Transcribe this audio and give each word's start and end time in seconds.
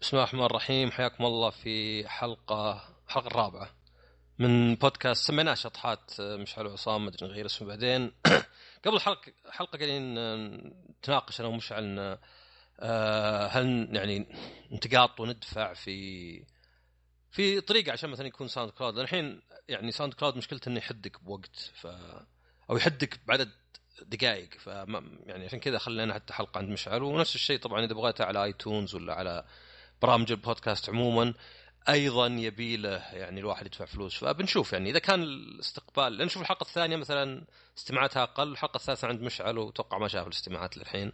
بسم 0.00 0.16
الله 0.16 0.24
الرحمن 0.24 0.44
الرحيم. 0.44 0.90
حياكم 0.90 1.24
الله 1.24 1.50
في 1.50 2.08
حلقة 2.08 2.88
الحلقة 3.06 3.26
الرابعة 3.26 3.70
من 4.38 4.74
بودكاست 4.74 5.26
سميناه 5.26 5.54
شطحات 5.54 6.20
مشعل 6.20 6.66
وعصام 6.66 7.04
ما 7.04 7.10
أدري 7.10 7.28
نغير 7.28 7.46
اسمه 7.46 7.68
بعدين. 7.68 8.12
قبل 8.84 8.96
الحلقة 8.96 9.32
حلقة 9.50 9.78
قاعدين 9.78 10.14
نتناقش 10.90 11.40
أنا 11.40 11.48
ومشعل 11.48 12.18
آه، 12.80 13.46
هل 13.46 13.88
يعني 13.92 14.26
نتقاط 14.72 15.20
وندفع 15.20 15.74
في 15.74 16.44
في 17.30 17.60
طريقة 17.60 17.92
عشان 17.92 18.10
مثلا 18.10 18.26
يكون 18.26 18.48
SoundCloud. 18.48 18.98
الحين 18.98 19.42
يعني 19.68 19.92
SoundCloud 19.92 20.36
مشكلته 20.36 20.68
إنه 20.68 20.78
يحدك 20.78 21.24
بوقت 21.24 21.70
ف 21.74 21.86
أو 22.70 22.76
يحدك 22.76 23.20
بعدد 23.26 23.50
دقائق. 24.02 24.54
ف 24.58 24.66
يعني 25.26 25.44
عشان 25.44 25.60
كذا 25.60 25.78
خلينا 25.78 26.14
حتى 26.14 26.32
حلقة 26.32 26.58
عند 26.58 26.68
مشعل. 26.68 27.02
ونفس 27.02 27.34
الشيء 27.34 27.58
طبعا 27.58 27.84
إذا 27.84 27.94
بغيتها 27.94 28.26
على 28.26 28.44
اي 28.44 28.52
تونز 28.52 28.94
ولا 28.94 29.14
على 29.14 29.44
برامج 30.02 30.30
البودكاست 30.32 30.88
عموما 30.88 31.34
أيضا 31.88 32.26
يبي 32.26 32.76
له 32.76 33.02
يعني 33.12 33.40
الواحد 33.40 33.66
يدفع 33.66 33.84
فلوس. 33.84 34.24
فبنشوف 34.24 34.72
يعني 34.72 34.90
إذا 34.90 34.98
كان 34.98 35.22
الاستقبال 35.22 36.18
نشوف 36.18 36.42
الحلقة 36.42 36.64
الثانية 36.64 36.96
مثلا 36.96 37.44
استماعاتها 37.78 38.22
أقل 38.22 38.48
الحلقة 38.52 38.76
الثالثة 38.76 39.08
عند 39.08 39.20
مشعل 39.20 39.58
وتوقع 39.58 39.98
ما 39.98 40.08
شاف 40.08 40.26
الاستماعات 40.26 40.76
للحين. 40.76 41.12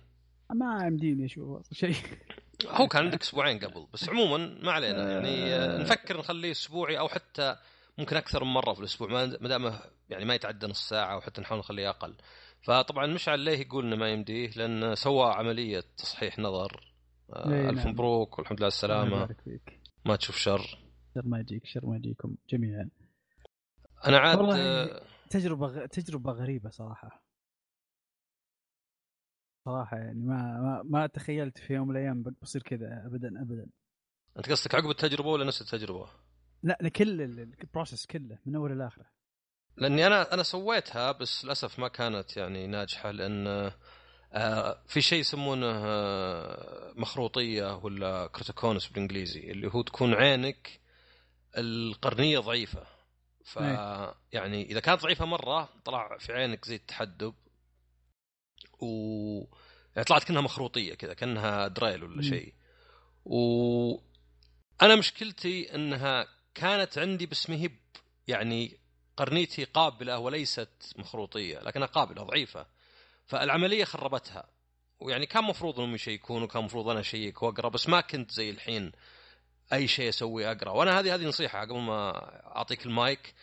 ما 0.54 0.86
يمديني 0.86 1.26
أشوف 1.26 1.74
شيء. 1.74 1.96
هو 2.66 2.88
كان 2.88 3.04
عندك 3.04 3.22
أسبوعين 3.22 3.58
قبل 3.58 3.86
بس 3.92 4.08
عموما 4.08 4.58
ما 4.62 4.72
علينا. 4.72 5.12
يعني 5.12 5.54
آه. 5.54 5.78
نفكر 5.78 6.18
نخليه 6.18 6.50
أسبوعي 6.50 6.98
أو 6.98 7.08
حتى 7.08 7.56
ممكن 7.98 8.16
أكثر 8.16 8.44
من 8.44 8.50
مرة 8.50 8.72
في 8.72 8.80
الأسبوع 8.80 9.08
ما 9.08 9.24
دام 9.24 9.78
يعني 10.10 10.24
ما 10.24 10.34
يتعدى 10.34 10.66
نص 10.66 10.88
ساعة 10.88 11.16
وحتى 11.16 11.40
نحاول 11.40 11.60
نخليه 11.60 11.90
أقل. 11.90 12.14
فطبعا 12.62 13.06
مشعل 13.06 13.40
ليه 13.40 13.58
يقول 13.58 13.84
إنه 13.84 13.96
ما 13.96 14.08
يمديه؟ 14.08 14.50
لأن 14.56 14.94
سوى 14.94 15.32
عملية 15.32 15.84
تصحيح 15.96 16.38
نظر 16.38 16.80
آه، 16.80 16.93
ألف 17.36 17.78
نعم. 17.84 17.88
مبروك 17.88 18.38
والحمد 18.38 18.58
لله 18.60 18.70
على 18.82 18.92
الله 18.92 19.02
السلامة. 19.02 19.16
يبارك 19.24 19.40
فيك. 19.40 19.80
ما 20.04 20.16
تشوف 20.16 20.36
شر. 20.36 20.78
شر 21.14 21.26
ما 21.26 21.40
يجيك 21.40 21.66
شر 21.66 21.86
ما 21.86 21.96
يجيكم 21.96 22.36
جميعا. 22.50 22.90
أنا 24.06 24.18
عاد 24.18 24.38
والله 24.38 24.58
آه، 24.60 25.02
تجربة 25.30 25.66
غ... 25.66 25.86
تجربة 25.86 26.32
غريبة 26.32 26.70
صراحة. 26.70 27.24
صراحة 29.64 29.96
يعني 29.96 30.20
ما 30.20 30.60
ما, 30.60 30.82
ما 30.84 31.06
تخيلت 31.06 31.58
في 31.58 31.74
يوم 31.74 31.88
من 31.88 31.96
الأيام 31.96 32.22
بصير 32.42 32.62
كذا 32.62 33.02
ابدا 33.06 33.42
ابدا. 33.42 33.66
أنت 34.38 34.50
قصدك 34.50 34.74
عقب 34.74 34.90
التجربة 34.90 35.28
ولا 35.28 35.44
نفس 35.44 35.60
التجربة؟ 35.60 36.08
لا 36.62 36.78
لكل 36.80 37.22
ال- 37.22 37.40
ال 37.62 37.68
process 37.68 38.06
كله 38.06 38.38
من 38.46 38.56
أول 38.56 38.78
لاخره 38.78 39.06
لأني 39.76 40.06
أنا 40.06 40.34
أنا 40.34 40.42
سويتها 40.42 41.12
بس 41.12 41.44
للأسف 41.44 41.78
ما 41.78 41.88
كانت 41.88 42.36
يعني 42.36 42.66
ناجحة 42.66 43.10
لأن 43.10 43.46
آه، 43.46 43.74
في 44.86 45.00
شيء 45.00 45.20
يسمونه 45.20 45.66
آه، 45.84 46.92
مخروطية 46.96 47.76
ولا 47.76 48.26
keratoconus 48.26 48.86
بالإنجليزي 48.86 49.50
اللي 49.50 49.70
هو 49.74 49.82
تكون 49.82 50.14
عينك 50.14 50.80
القرنية 51.56 52.38
ضعيفة. 52.38 52.86
ف 53.44 53.58
إيه. 53.58 54.14
يعني 54.32 54.62
إذا 54.70 54.80
كانت 54.80 55.02
ضعيفة 55.02 55.24
مرة 55.24 55.68
طلع 55.84 56.18
في 56.18 56.32
عينك 56.32 56.64
زي 56.64 56.74
التحدب. 56.74 57.34
و 58.80 58.86
يعني 59.96 60.04
طلعت 60.04 60.24
كأنها 60.24 60.42
مخروطية 60.42 60.94
كذا 60.94 61.14
كأنها 61.14 61.68
drill 61.68 62.04
ولا 62.04 62.16
مم. 62.16 62.22
شيء. 62.22 62.54
و 63.24 63.98
أنا 64.82 64.96
مشكلتي 64.96 65.74
إنها 65.74 66.26
كانت 66.54 66.98
عندي 66.98 67.26
بس 67.26 67.50
ما 67.50 67.56
يعني 68.28 68.78
قرنيتي 69.16 69.64
قابلة 69.64 70.18
وليست 70.18 70.92
مخروطية 70.96 71.58
لكنها 71.58 71.86
قابلة 71.86 72.22
ضعيفة. 72.22 72.73
فالعملية 73.26 73.84
خربتها. 73.84 74.50
ويعني 75.00 75.26
كان 75.26 75.44
مفروض 75.44 75.80
إنهم 75.80 75.94
يشيكون 75.94 76.42
وكان 76.42 76.64
مفروض 76.64 76.88
أنا 76.88 77.00
اشيك 77.00 77.42
وأقرأ 77.42 77.68
بس 77.68 77.88
ما 77.88 78.00
كنت 78.00 78.30
زي 78.30 78.50
الحين 78.50 78.92
أي 79.72 79.88
شيء 79.88 80.08
أسوي 80.08 80.52
أقرأ. 80.52 80.70
وأنا 80.70 81.00
هذه 81.00 81.14
هذه 81.14 81.26
نصيحة 81.26 81.60
قبل 81.60 81.78
ما 81.78 82.10
أعطيك 82.56 82.86
المايك. 82.86 83.34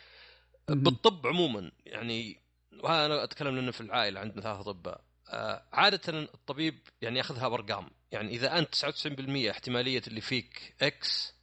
بالطب 0.68 1.26
عموما 1.26 1.70
يعني 1.86 2.40
وهذا 2.80 3.06
أنا 3.06 3.24
أتكلم 3.24 3.56
لأنه 3.56 3.70
في 3.70 3.80
العائلة 3.80 4.20
عندنا 4.20 4.42
ثلاث 4.42 4.56
أطباء. 4.56 5.00
آه، 5.28 5.62
عاده 5.72 6.00
الطبيب 6.08 6.78
يعني 7.00 7.18
يأخذها 7.18 7.48
بأرقام. 7.48 7.90
يعني 8.12 8.30
إذا 8.30 8.58
أنت 8.58 8.74
99% 8.74 9.50
احتمالية 9.50 10.02
اللي 10.06 10.20
فيك 10.20 10.74
X 10.82 11.34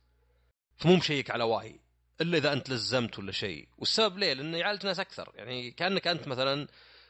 فمو 0.78 0.96
مشيك 0.96 1.32
على 1.32 1.44
Y 1.44 1.80
إلا 2.22 2.38
إذا 2.38 2.54
أنت 2.54 2.70
لزمت 2.70 3.20
ولا 3.20 3.32
شيء. 3.32 3.68
والسبب 3.78 4.18
ليه؟ 4.18 4.34
لأنه 4.34 4.58
يعالج 4.58 4.86
ناس 4.86 5.00
أكثر. 5.00 5.32
يعني 5.36 5.72
كأنك 5.72 6.08
أنت 6.08 6.28
مثلا 6.28 6.68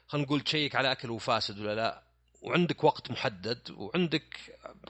خلينا 0.10 0.26
نقول 0.28 0.42
تشيك 0.42 0.76
على 0.76 0.92
أكل 0.92 1.10
وفاسد 1.12 1.60
ولا 1.60 1.76
لا. 1.76 2.04
وعندك 2.42 2.84
وقت 2.84 3.12
محدد 3.12 3.72
وعندك 3.72 4.38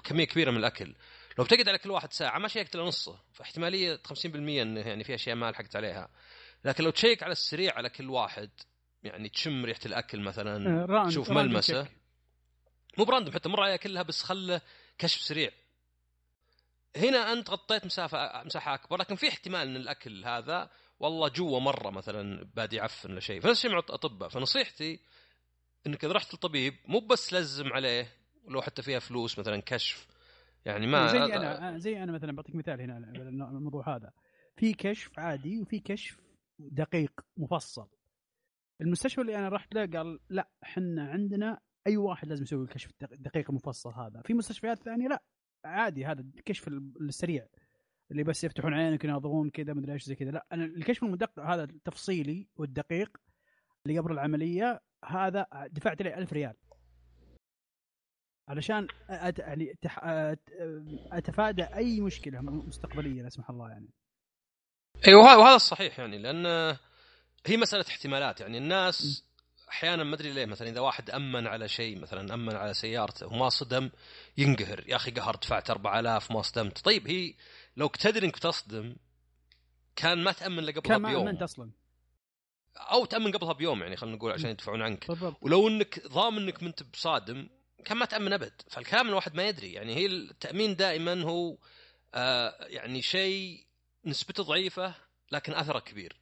كمية 0.03 0.25
كبيرة 0.25 0.52
من 0.52 0.57
الأكل. 0.57 0.96
لو 1.38 1.44
بتقعد 1.44 1.69
على 1.69 1.78
كل 1.78 1.91
واحد 1.91 2.13
ساعة 2.13 2.40
ما 2.40 2.47
شيكت 2.47 2.75
الا 2.75 2.84
نصه. 2.84 3.19
فاحتمالية 3.34 4.00
50% 4.07 4.25
انه 4.62 4.80
يعني 4.80 5.03
في 5.03 5.16
أشياء 5.16 5.35
ما 5.35 5.52
لحقت 5.52 5.75
عليها. 5.75 6.09
لكن 6.66 6.84
لو 6.84 6.90
تشيك 6.90 7.24
على 7.24 7.31
السريع 7.31 7.74
على 7.75 7.90
كل 7.90 8.09
واحد 8.09 8.50
يعني 9.03 9.30
تشم 9.30 9.66
ريحة 9.66 9.80
الأكل 9.85 10.19
مثلا 10.19 10.84
آه، 10.84 10.85
rand- 10.86 11.10
تشوف 11.09 11.30
random 11.30 11.46
ملمسة. 11.46 11.88
مو 12.97 13.06
ب 13.06 13.10
random 13.10 13.34
حتى 13.34 13.50
مر 13.50 13.63
عليها 13.63 13.75
كلها 13.75 14.03
بس 14.03 14.24
خله 14.24 14.62
كشف 14.97 15.22
سريع. 15.22 15.51
هنا 16.97 17.34
أنت 17.34 17.50
غطيت 17.50 17.86
مسافه 17.86 18.44
مساحة 18.44 18.74
أكبر 18.74 18.97
لكن 19.00 19.16
في 19.16 19.30
احتمال 19.30 19.68
إن 19.68 19.75
الأكل 19.75 20.25
هذا 20.25 20.69
والله 21.00 21.30
جوا 21.30 21.60
مرة 21.60 21.90
مثلا 21.90 22.44
بادي 22.56 22.76
يعفن 22.76 23.12
ولا 23.12 23.20
شيء. 23.20 23.42
فنفس 23.42 23.58
الشيء 23.58 23.72
مع 23.72 23.80
الاطباء 23.80 24.30
فنصيحتي 24.30 25.00
إنك 25.88 26.06
إذا 26.06 26.14
رحت 26.14 26.34
للطبيب 26.34 26.74
مو 26.88 27.00
بس 27.00 27.34
لزم 27.34 27.74
عليه 27.74 28.08
لو 28.48 28.62
حتى 28.62 28.82
فيها 28.82 29.00
فلوس 29.00 29.40
مثلا 29.40 29.62
كشف. 29.66 30.08
يعني 30.66 30.88
ما 30.88 31.08
زي 31.08 31.18
أنا 31.24 31.78
زي 31.78 32.04
أنا 32.04 32.12
مثلا 32.12 32.32
بعطيك 32.36 32.56
مثال 32.56 32.82
هنا 32.82 32.98
الموضوع 32.98 33.96
هذا. 33.96 34.12
في 34.58 34.74
كشف 34.74 35.20
عادي 35.20 35.60
وفي 35.60 35.80
كشف 35.80 36.18
دقيق 36.60 37.12
مفصل. 37.38 37.88
المستشفى 38.81 39.22
اللي 39.22 39.36
أنا 39.38 39.50
رحت 39.50 39.74
له 39.76 39.86
قال 39.86 40.20
لا 40.30 40.50
إحنا 40.64 41.10
عندنا 41.12 41.60
أي 41.88 41.98
واحد 41.98 42.28
لازم 42.28 42.44
يسوي 42.44 42.64
الكشف 42.64 42.90
الدق- 42.92 43.14
الدقيق 43.14 43.50
المفصل 43.50 43.90
هذا. 43.94 44.22
في 44.26 44.34
مستشفيات 44.34 44.84
ثانية 44.84 45.08
لا 45.08 45.24
عادي 45.66 46.06
هذا 46.06 46.22
الكشف 46.22 46.68
ال- 46.68 46.94
السريع. 47.02 47.48
اللي 48.12 48.24
بس 48.24 48.44
يفتحون 48.44 48.74
عينك 48.74 49.03
يناظرون 49.03 49.50
كذا 49.50 49.74
مدري 49.74 49.94
إيش 49.94 50.03
زي 50.03 50.16
كذا. 50.16 50.31
لا 50.31 50.46
أنا 50.52 50.66
الكشف 50.66 51.03
المدقق 51.03 51.40
هذا 51.40 51.64
التفصيلي 51.64 52.47
والدقيق 52.56 53.18
اللي 53.86 54.00
قبل 54.00 54.12
العملية 54.12 54.81
هذا 55.06 55.46
دفعت 55.68 56.02
عليه 56.02 56.18
ألف 56.18 56.34
ريال. 56.34 56.53
علشان 58.48 58.88
أت... 59.09 59.40
يعني 59.40 59.75
تح... 59.81 60.00
أت... 60.03 60.40
أتفادى 61.12 61.64
أي 61.64 62.02
مشكلة 62.02 62.42
مستقبلية 62.42 63.22
لا 63.22 63.30
سمح 63.30 63.50
الله 63.50 63.69
يعني. 63.69 63.90
أيوه 65.08 65.22
وه- 65.22 65.38
وهذا 65.38 65.56
الصحيح 65.56 66.00
يعني 66.00 66.18
لأن 66.18 66.46
هي 67.46 67.58
مسألة 67.58 67.86
احتمالات. 67.88 68.42
يعني 68.42 68.58
الناس 68.58 69.25
أحيانا 69.69 70.03
ما 70.03 70.16
أدري 70.16 70.31
ليه 70.31 70.46
مثلا 70.46 70.69
إذا 70.69 70.80
واحد 70.80 71.09
أمن 71.09 71.48
على 71.48 71.68
شيء 71.68 72.00
مثلا 72.00 72.34
أمن 72.34 72.56
على 72.56 72.74
سيارته 72.74 73.28
وما 73.28 73.50
صدم 73.50 73.90
ينقهر. 74.38 74.84
يا 74.88 74.96
أخي 74.96 75.12
قهر 75.12 75.36
دفعت 75.36 75.69
4000 75.69 76.31
ما 76.31 76.42
صدمت. 76.42 76.80
طيب 76.80 77.08
هي 77.08 77.34
لو 77.80 77.88
تدري 77.88 78.26
إنك 78.26 78.40
تصدم 78.40 78.96
كان 79.96 80.24
ما 80.24 80.32
تأمن 80.32 80.60
إلا 80.60 80.72
قبلها 80.72 80.82
كان 80.82 81.02
ما 81.02 81.10
بيوم. 81.10 81.28
أمنت 81.28 81.42
أصلا. 81.42 81.72
أو 82.78 83.06
تأمن 83.06 83.32
قبلها 83.32 83.54
بيوم 83.54 83.82
يعني 83.82 83.96
خلينا 83.96 84.16
نقول 84.16 84.32
عشان 84.32 84.50
يدفعون 84.50 84.82
عنك. 84.82 85.08
بالضبط. 85.08 85.38
ولو 85.42 85.68
إنك 85.68 86.08
ضامن 86.08 86.42
إنك 86.42 86.64
منت 86.64 86.84
بصادم 86.84 87.50
كان 87.86 87.98
ما 87.98 88.06
تأمن 88.06 88.34
أبد. 88.34 88.62
فالكلام 88.68 89.08
الواحد 89.10 89.36
ما 89.36 89.48
يدري. 89.48 89.74
يعني 89.74 89.96
هي 89.96 90.06
التأمين 90.06 90.76
دائما 90.76 91.24
هو 91.24 91.58
آه 92.14 92.66
يعني 92.66 93.02
شيء 93.02 93.66
نسبته 94.06 94.44
ضعيفة 94.44 94.96
لكن 95.32 95.54
أثره 95.54 95.80
كبير. 95.80 96.16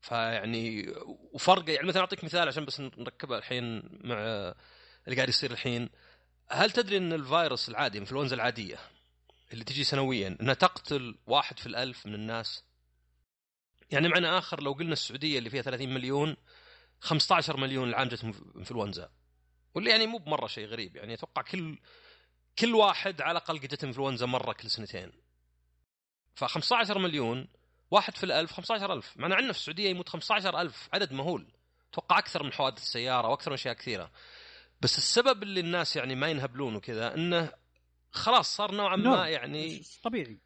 فيعني 0.00 0.94
وفرق 1.32 1.70
يعني 1.70 1.88
مثلا 1.88 2.00
أعطيك 2.00 2.24
مثال 2.24 2.48
عشان 2.48 2.64
بس 2.64 2.80
نركبها 2.80 3.38
الحين 3.38 3.78
مع 4.04 4.16
اللي 5.04 5.16
قاعد 5.16 5.28
يصير 5.28 5.50
الحين. 5.50 5.88
هل 6.48 6.70
تدري 6.70 6.96
إن 6.96 7.12
الفيروس 7.12 7.68
العادي 7.68 7.98
الانفلونزا 7.98 8.36
العادية 8.36 8.78
اللي 9.52 9.64
تجي 9.64 9.84
سنويا. 9.84 10.36
انها 10.40 10.54
تقتل 10.54 11.18
واحد 11.26 11.58
في 11.58 11.66
الألف 11.66 12.06
من 12.06 12.14
الناس. 12.14 12.64
يعني 13.90 14.08
معنى 14.08 14.28
آخر 14.28 14.62
لو 14.62 14.72
قلنا 14.72 14.92
السعودية 14.92 15.38
اللي 15.38 15.50
فيها 15.50 15.62
30 15.62 15.94
مليون 15.94 16.36
15 17.00 17.56
مليون 17.56 17.88
العام 17.88 18.08
جت 18.08 18.24
انفلونزا 18.56 19.10
واللي 19.74 19.90
يعني 19.90 20.06
مو 20.06 20.18
بمرة 20.18 20.46
شيء 20.46 20.66
غريب. 20.66 20.96
يعني 20.96 21.14
أتوقع 21.14 21.42
كل 21.42 21.78
كل 22.58 22.74
واحد 22.74 23.22
على 23.22 23.30
الأقل 23.38 23.60
جت 23.60 23.84
انفلونزا 23.84 24.26
مرة 24.26 24.52
كل 24.52 24.70
سنتين. 24.70 25.12
ف 26.34 26.44
15 26.44 26.98
مليون 26.98 27.48
واحد 27.90 28.16
في 28.16 28.24
الألف 28.24 28.52
15000 28.52 29.16
معنى 29.16 29.34
عندنا 29.34 29.52
في 29.52 29.58
السعودية 29.58 29.90
يموت 29.90 30.08
15000 30.08 30.88
عدد 30.92 31.12
مهول. 31.12 31.52
أتوقع 31.90 32.18
أكثر 32.18 32.42
من 32.42 32.52
حوادث 32.52 32.78
السياره 32.78 33.28
وأكثر 33.28 33.50
من 33.50 33.54
أشياء 33.54 33.74
كثيرة. 33.74 34.10
بس 34.80 34.98
السبب 34.98 35.42
اللي 35.42 35.60
الناس 35.60 35.96
يعني 35.96 36.14
ما 36.14 36.28
ينهبلون 36.28 36.76
وكذا 36.76 37.14
إنه 37.14 37.52
خلاص 38.16 38.56
صار 38.56 38.74
نوعا 38.74 38.96
نعم. 38.96 39.10
ما 39.16 39.28
يعني 39.28 39.82
طبيعي. 40.02 40.38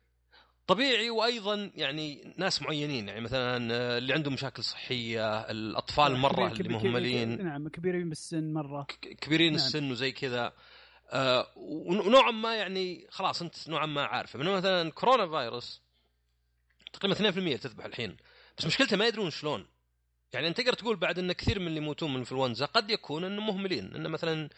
طبيعي 0.67 1.11
وأيضا 1.11 1.71
يعني 1.75 2.35
ناس 2.37 2.63
معينين 2.63 3.09
يعني 3.09 3.21
مثلا 3.21 3.57
اللي 3.99 4.13
عندهم 4.15 4.33
مشاكل 4.35 4.65
صحية 4.65 5.41
الأطفال 5.51 6.17
مرة 6.17 6.33
كبير- 6.35 6.47
اللي 6.53 6.63
كبير- 6.65 6.73
مهملين 6.91 7.45
نعم 7.45 7.69
كبيرين 7.69 8.09
بالسن 8.09 8.53
مرة. 8.53 8.87
كبيرين 9.21 9.53
نعم. 9.53 9.57
السن 9.67 9.91
وزي 9.91 10.13
كذا. 10.13 10.53
آه 11.13 11.47
ونوعا 11.57 12.31
ما 12.31 12.55
يعني 12.57 13.07
خلاص 13.11 13.43
أنت 13.43 13.69
نوعا 13.69 13.87
ما 13.87 14.03
عارفه. 14.05 14.39
من 14.39 14.45
مثلا 14.47 14.91
كورونا 14.91 15.27
فيروس 15.29 15.83
تقريبا 16.93 17.15
2% 17.15 17.57
تذبح 17.61 17.85
الحين. 17.85 18.17
بس 18.59 18.67
مشكلته 18.67 18.97
ما 18.97 19.07
يدرون 19.07 19.31
شلون. 19.31 19.67
يعني 20.33 20.49
أنت 20.49 20.57
تقدر 20.61 20.73
تقول 20.73 20.97
بعد 20.97 21.19
إن 21.19 21.33
كثير 21.33 21.59
من 21.59 21.67
اللي 21.67 21.77
يموتون 21.79 22.09
من 22.09 22.15
الإنفلونزا 22.15 22.67
قد 22.67 22.91
يكون 22.91 23.25
انه 23.25 23.43
مهملين. 23.43 23.95
انه 23.95 24.09
مثلا 24.09 24.49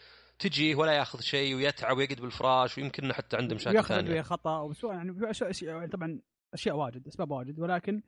تجيه 0.43 0.75
ولا 0.75 0.91
ياخذ 0.91 1.19
شيء 1.21 1.55
ويتعب 1.55 1.97
ويقعد 1.97 2.21
بالفراش 2.21 2.77
ويمكن 2.77 3.13
حتى 3.13 3.37
عنده 3.37 3.55
مشاكل 3.55 3.75
ياخذ 3.75 3.87
ثانية. 3.87 4.09
أدوية 4.09 4.21
خطأ 4.21 4.67
بس 4.67 4.83
يعني 4.83 5.11
أشياء- 5.33 5.49
أشياء 5.49 5.87
طبعا 5.87 6.19
أشياء 6.53 6.75
واجد 6.75 7.07
أسباب 7.07 7.31
واجد 7.31 7.59
ولكن 7.59 8.01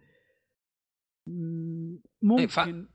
إيه، 1.27 2.47
ف- 2.47 2.59
ممكن 2.59 2.87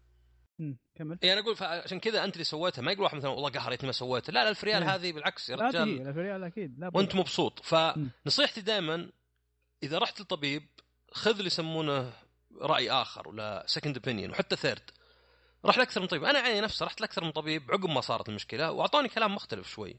مم، 0.59 0.79
كمل. 0.95 1.19
اي 1.25 1.33
أنا 1.33 1.41
أقول 1.41 1.57
فعشان 1.57 2.01
كذا 2.01 2.25
أنت 2.25 2.33
اللي 2.35 2.45
سويتها 2.45 2.83
ما 2.83 2.93
يقول 2.93 3.05
واحد 3.05 3.17
مثلا 3.17 3.31
والله 3.31 3.51
قهرتني 3.51 3.87
ما 3.87 3.93
سويته 3.93 4.33
لا 4.33 4.45
لا 4.45 4.51
الف 4.51 4.64
ريال 4.64 4.83
إيه. 4.83 4.95
هذه 4.95 5.13
بالعكس 5.13 5.51
يا 5.51 5.57
رجال. 5.57 5.89
هي 5.89 6.03
الريال 6.11 6.45
أكيد 6.45 6.79
لا. 6.79 6.91
وأنت 6.95 7.17
مبسوط. 7.17 7.61
فنصيحتي 7.61 8.61
دائما 8.61 9.11
إذا 9.83 9.99
رحت 9.99 10.21
للطبيب 10.21 10.63
خذ 11.13 11.31
اللي 11.31 11.47
يسمونه 11.47 12.13
رأي 12.61 12.91
آخر 12.91 13.29
ولا 13.29 13.65
second 13.67 13.97
opinion 13.97 14.31
وحتى 14.31 14.57
third 14.57 14.91
راح 15.65 15.79
لأكثر 15.79 16.01
من 16.01 16.07
طبيب. 16.07 16.25
أنا 16.25 16.39
عيني 16.39 16.61
نفسي 16.61 16.85
رحت 16.85 17.01
لأكثر 17.01 17.25
من 17.25 17.31
طبيب 17.31 17.71
عقب 17.71 17.89
ما 17.91 18.01
صارت 18.01 18.29
المشكلة 18.29 18.71
واعطوني 18.71 19.09
كلام 19.09 19.35
مختلف 19.35 19.69
شوي. 19.69 19.97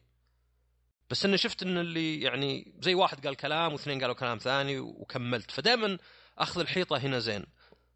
بس 1.10 1.26
إني 1.26 1.38
شفت 1.38 1.64
إن 1.64 1.78
اللي 1.78 2.22
يعني 2.22 2.74
زي 2.80 2.96
واحد 2.96 3.28
قال 3.28 3.36
كلام 3.36 3.74
واثنين 3.74 4.02
قالوا 4.02 4.16
كلام 4.16 4.38
ثاني 4.38 4.80
وكملت. 4.80 5.52
فدائما 5.52 5.98
أخذ 6.38 6.62
الحيطة 6.62 6.98
هنا 6.98 7.20
زين. 7.20 7.46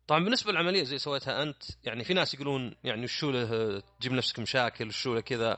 طبعا 0.07 0.23
بالنسبة 0.23 0.51
للعملية 0.51 0.83
زي 0.83 0.97
سويتها 0.97 1.43
أنت 1.43 1.63
يعني 1.83 2.03
في 2.03 2.13
ناس 2.13 2.33
يقولون 2.33 2.75
يعني 2.83 3.03
وشو 3.03 3.31
له 3.31 3.79
تجيب 3.79 4.13
نفسك 4.13 4.39
مشاكل 4.39 4.87
وشو 4.87 5.13
له 5.13 5.21
كذا 5.21 5.57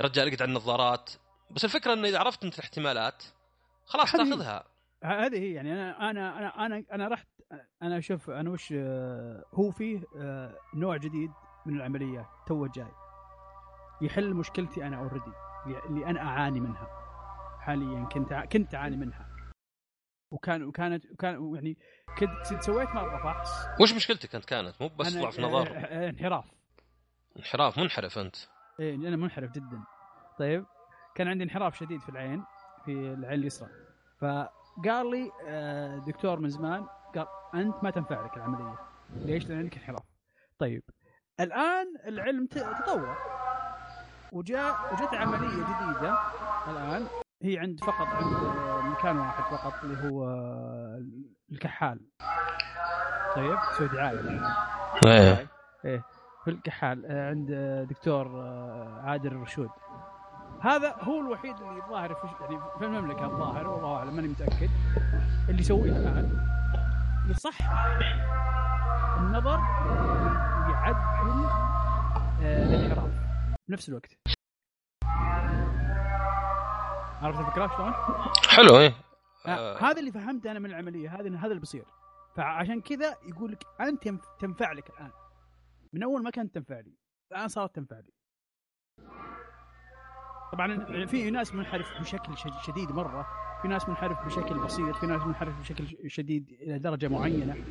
رجال 0.00 0.26
اقعد 0.26 0.42
على 0.42 0.48
النظارات. 0.48 1.10
بس 1.50 1.64
الفكرة 1.64 1.92
انه 1.92 2.08
إذا 2.08 2.18
عرفت 2.18 2.44
أنت 2.44 2.54
الاحتمالات 2.54 3.24
خلاص 3.84 4.12
تأخذها. 4.12 4.64
هذه 5.04 5.38
هي 5.38 5.52
يعني 5.52 5.72
أنا 5.72 6.10
أنا 6.10 6.38
أنا 6.38 6.66
أنا 6.66 6.84
أنا 6.92 7.08
رحت 7.08 7.26
أنا 7.82 8.00
شوف 8.00 8.30
أنا 8.30 8.50
وش 8.50 8.72
آه، 8.76 9.44
هو 9.54 9.70
فيه 9.70 10.02
آه، 10.20 10.58
نوع 10.74 10.96
جديد 10.96 11.30
من 11.66 11.76
العمليات 11.76 12.26
تو 12.46 12.66
جاي. 12.66 12.92
يحل 14.00 14.34
مشكلتي 14.34 14.86
أنا 14.86 14.96
already 14.96 15.32
اللي 15.66 16.06
أنا 16.06 16.20
أعاني 16.20 16.60
منها. 16.60 16.88
حاليا 17.60 18.04
كنت 18.04 18.32
كنت 18.34 18.74
أعاني 18.74 18.96
منها. 18.96 19.28
وكان 20.30 20.62
وكانت 20.62 21.06
وكان 21.12 21.54
يعني 21.54 21.78
كنت 22.18 22.62
سويت 22.62 22.88
مرة 22.88 23.18
فحص 23.22 23.80
وش 23.80 23.92
مشكلتك 23.92 24.34
أنت 24.34 24.44
كانت؟ 24.44 24.74
مو 24.82 24.88
بس 24.88 25.14
أنا- 25.16 25.20
ضعف 25.22 25.38
آه، 25.40 25.42
نظر 25.42 25.66
آه، 25.76 26.08
انحراف. 26.10 26.44
انحراف 27.36 27.78
منحرف 27.78 28.18
أنت. 28.18 28.36
إيه 28.80 28.94
أنا 28.94 29.16
منحرف 29.16 29.50
جدا. 29.50 29.82
طيب 30.38 30.66
كان 31.14 31.28
عندي 31.28 31.44
انحراف 31.44 31.78
شديد 31.78 32.00
في 32.00 32.08
العين 32.08 32.44
في 32.84 32.90
العين 32.92 33.40
اليسرى. 33.40 33.68
فقال 34.20 35.10
لي 35.10 35.30
آه، 35.48 35.98
دكتور 35.98 36.40
من 36.40 36.48
زمان 36.48 36.86
قال 37.14 37.26
أنت 37.54 37.84
ما 37.84 37.90
تنفع 37.90 38.24
لك 38.24 38.36
العملية. 38.36 38.78
ليش؟ 39.16 39.46
لأن 39.46 39.58
عندك 39.58 39.76
انحراف. 39.76 40.02
طيب 40.58 40.82
الآن 41.40 41.86
العلم 42.06 42.46
تطور. 42.46 43.16
وجاء 44.32 44.74
وجت 44.92 45.14
عملية 45.14 45.48
جديدة 45.48 46.18
الآن. 46.70 47.06
هي 47.42 47.58
عند 47.58 47.80
فقط 47.80 48.06
عند 48.06 48.36
مكان 48.86 49.18
واحد 49.18 49.44
فقط 49.44 49.72
اللي 49.84 50.10
هو 50.10 50.28
الكحال. 51.52 52.00
طيب 53.36 53.58
تسوي 53.72 53.88
دعاية. 53.88 54.40
إيه. 55.06 55.46
إيه 55.84 56.02
في 56.44 56.50
الكحال 56.50 57.06
آه، 57.06 57.30
عند 57.30 57.52
دكتور 57.90 58.26
آه، 58.26 59.02
عادل 59.04 59.32
الرشود. 59.32 59.70
هذا 60.60 60.94
هو 61.00 61.20
الوحيد 61.20 61.56
اللي 61.60 61.82
الظاهر 61.84 62.14
في 62.14 62.26
يعني 62.40 62.60
في 62.78 62.84
المملكة 62.84 63.24
الظاهر 63.24 63.68
والله 63.68 63.96
أعلم 63.96 64.16
ماني 64.16 64.28
متأكد. 64.28 64.70
اللي 65.48 65.60
يسويه 65.60 65.96
الآن 65.96 66.46
يصحح 67.30 67.86
النظر 69.18 69.60
آه، 70.94 72.66
الانحراف 72.66 73.10
بنفس 73.68 73.88
الوقت. 73.88 74.18
عرفت 77.22 77.40
الفكرة 77.40 77.66
شلون؟ 77.76 77.92
حلو 78.48 78.78
إيه. 78.78 78.94
آه. 79.46 79.48
آه، 79.48 79.78
هذا 79.82 80.00
اللي 80.00 80.12
فهمته 80.12 80.50
أنا 80.50 80.58
من 80.58 80.66
العملية 80.70 81.08
هذا 81.20 81.36
هذا 81.36 81.46
اللي 81.46 81.60
بيصير. 81.60 81.84
فعشان 82.36 82.80
كذا 82.80 83.16
يقول 83.28 83.52
لك 83.52 83.64
انت 83.80 84.08
تنفع 84.40 84.72
لك 84.72 84.90
الآن. 84.90 85.10
من 85.92 86.02
أول 86.02 86.22
ما 86.22 86.30
كانت 86.30 86.54
تنفع 86.54 86.80
لي 86.80 86.94
الآن 87.32 87.48
صارت 87.48 87.74
تنفع 87.74 87.96
لي. 87.98 88.12
طبعا 90.52 91.06
في 91.06 91.30
ناس 91.30 91.54
منحرف 91.54 92.00
بشكل 92.00 92.36
شد- 92.38 92.58
شديد 92.66 92.90
مرة. 92.92 93.26
في 93.62 93.68
ناس 93.68 93.88
منحرف 93.88 94.26
بشكل 94.26 94.58
بسيط 94.58 94.96
في 94.96 95.06
ناس 95.06 95.22
منحرف 95.22 95.60
بشكل 95.60 96.10
شديد 96.10 96.50
إلى 96.50 96.78
درجة 96.78 97.08
معينة. 97.08 97.64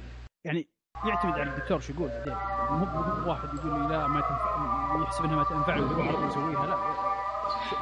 يعني 0.45 0.69
يعتمد 1.05 1.33
على 1.33 1.49
الدكتور 1.49 1.79
شو 1.79 1.93
يقول 1.93 2.07
بعدين. 2.09 2.33
مو 2.69 2.85
مو 2.85 3.29
واحد 3.29 3.53
يقول 3.53 3.81
لي 3.81 3.87
لا 3.87 4.07
ما 4.07 4.21
تنفع 4.21 5.03
يحسب 5.03 5.23
إنها 5.25 5.35
ما 5.35 5.43
تنفع 5.43 5.75
ويروح 5.75 6.07
على 6.07 6.17
طول 6.17 6.27
يسويها. 6.29 6.65
لا 6.65 6.77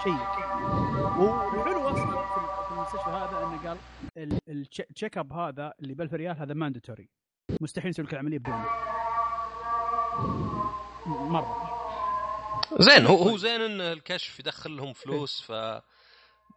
شيء 0.04 0.18
والحلو 1.19 1.88
أصلا 1.89 2.06
في- 2.06 2.65
في 2.68 2.71
المستشفى 2.71 3.10
هذا 3.10 3.44
إنه 3.44 3.68
قال 3.69 3.77
ال- 4.18 4.39
ال 4.50 4.56
che- 4.56 4.80
ال 4.89 4.94
check 4.94 5.18
up 5.18 5.33
هذا 5.33 5.74
اللي 5.81 5.94
ب 5.94 6.01
1000 6.01 6.13
ريال 6.13 6.38
هذا 6.39 6.54
mandatory 6.54 7.10
مستحيل 7.62 7.89
يسوي 7.89 8.06
لك 8.06 8.13
العملية 8.13 8.39
بدونه 8.39 8.65
مرة. 11.07 11.69
زين 12.80 13.06
هو 13.06 13.15
هو 13.30 13.38
زين 13.38 13.62
إن 13.62 13.81
الكشف 13.81 14.39
يدخل 14.39 14.77
لهم 14.77 14.94
فلوس 14.94 15.42
ف 15.42 15.51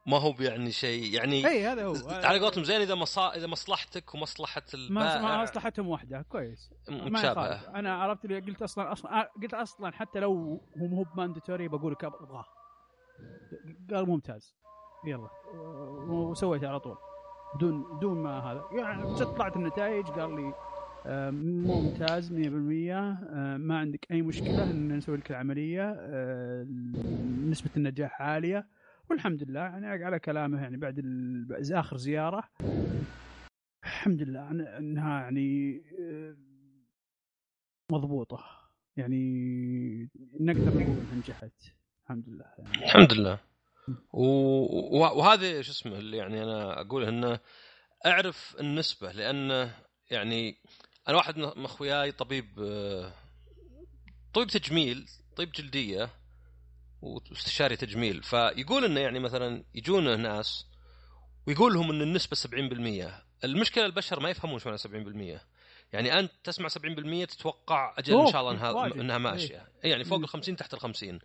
ما 0.06 0.18
هو 0.18 0.34
يعني 0.40 0.70
شيء. 0.70 1.14
يعني 1.14 1.48
اي 1.48 1.66
هذا 1.66 1.84
هو. 1.84 1.94
على 2.08 2.38
قولتهم 2.38 2.64
زين 2.64 2.80
إذا 2.80 2.94
مصا... 2.94 3.34
إذا 3.34 3.46
مصلحتك 3.46 4.14
ومصلحة 4.14 4.62
البائع 4.74 5.22
ما 5.22 5.42
مصلحتهم 5.42 5.88
واحدة. 5.88 6.22
كويس. 6.22 6.70
متشابهة. 6.88 7.78
أنا 7.78 7.94
عرفت 7.94 8.24
اللي 8.24 8.40
قلت 8.40 8.62
أصلا 8.62 8.92
أصلا 8.92 9.30
قلت 9.42 9.54
أصلا 9.54 9.92
حتى 9.92 10.20
لو 10.20 10.60
هو 10.80 10.86
مو 10.86 11.02
بمانداتوري 11.02 11.68
بقول 11.68 11.92
لك 11.92 12.04
أبغاه. 12.04 12.44
قال 13.90 14.08
ممتاز. 14.08 14.54
يلا. 15.06 15.28
وسويته 16.08 16.68
على 16.68 16.80
طول. 16.80 16.96
بدون 17.54 17.96
بدون 17.96 18.22
ما 18.22 18.38
هذا. 18.38 18.64
يعني 18.72 19.14
طلعت 19.14 19.56
النتائج 19.56 20.06
قال 20.06 20.36
لي 20.36 20.54
آه، 21.06 21.30
ممتاز 21.30 22.32
100% 22.32 22.36
آه، 22.36 23.56
ما 23.56 23.78
عندك 23.78 24.06
أي 24.10 24.22
مشكلة 24.22 24.70
إن 24.70 24.96
نسوي 24.96 25.16
لك 25.16 25.30
العملية. 25.30 25.96
آه، 25.98 26.66
نسبة 27.48 27.70
النجاح 27.76 28.22
عالية. 28.22 28.66
والحمد 29.10 29.42
لله 29.42 29.60
يعني 29.60 30.04
على 30.04 30.18
كلامه 30.18 30.62
يعني 30.62 30.76
بعد 30.76 30.98
آخر 31.72 31.96
زيارة 31.96 32.44
الحمد 33.84 34.22
لله 34.22 34.48
أن- 34.48 34.76
إنها 34.76 35.20
يعني 35.20 35.82
آه، 36.00 36.36
مضبوطة. 37.92 38.44
يعني 38.96 39.22
نقدر 40.40 40.60
نقول 40.78 40.96
إنها 40.98 41.14
نجحت. 41.14 41.52
الحمد 42.04 42.28
لله 42.28 42.44
يعني. 42.58 42.84
الحمد 42.84 43.12
لله. 43.12 43.38
و... 44.12 44.24
وهذا 45.18 45.62
شو 45.62 45.72
اسمه 45.72 45.98
اللي 45.98 46.16
يعني 46.16 46.42
أنا 46.42 46.80
أقول 46.80 47.04
انه 47.04 47.40
أعرف 48.06 48.56
النسبة 48.60 49.12
لأن 49.12 49.70
يعني 50.10 50.54
أنا 51.08 51.16
واحد 51.16 51.36
من 51.38 51.64
أخوياي 51.64 52.12
طبيب 52.12 52.46
آه، 52.58 53.12
طبيب 54.34 54.48
تجميل 54.48 55.06
طبيب 55.36 55.52
جلدية. 55.52 56.08
واستشاري 57.02 57.76
تجميل. 57.76 58.22
فيقول 58.22 58.84
إنه 58.84 59.00
يعني 59.00 59.18
مثلا 59.18 59.64
يجون 59.74 60.20
ناس 60.20 60.66
ويقول 61.46 61.74
لهم 61.74 61.90
إن 61.90 62.02
النسبة 62.02 62.36
70% 62.36 63.10
المشكلة 63.44 63.86
البشر 63.86 64.20
ما 64.20 64.30
يفهمون 64.30 64.58
شو 64.58 64.68
معنى 64.68 64.78
70% 65.36 65.40
يعني 65.92 66.18
أنت 66.18 66.32
تسمع 66.44 66.68
70% 66.68 67.26
تتوقع 67.28 67.94
أجل 67.98 68.20
إن 68.20 68.32
شاء 68.32 68.40
الله 68.40 68.52
انها. 68.52 68.86
إنها 69.00 69.18
ماشية. 69.18 69.68
إيه 69.84 69.90
يعني 69.90 70.04
فوق. 70.04 70.18
ال 70.18 70.28
50 70.28 70.56
تحت 70.56 70.74
ال 70.74 70.80
50 70.80 71.18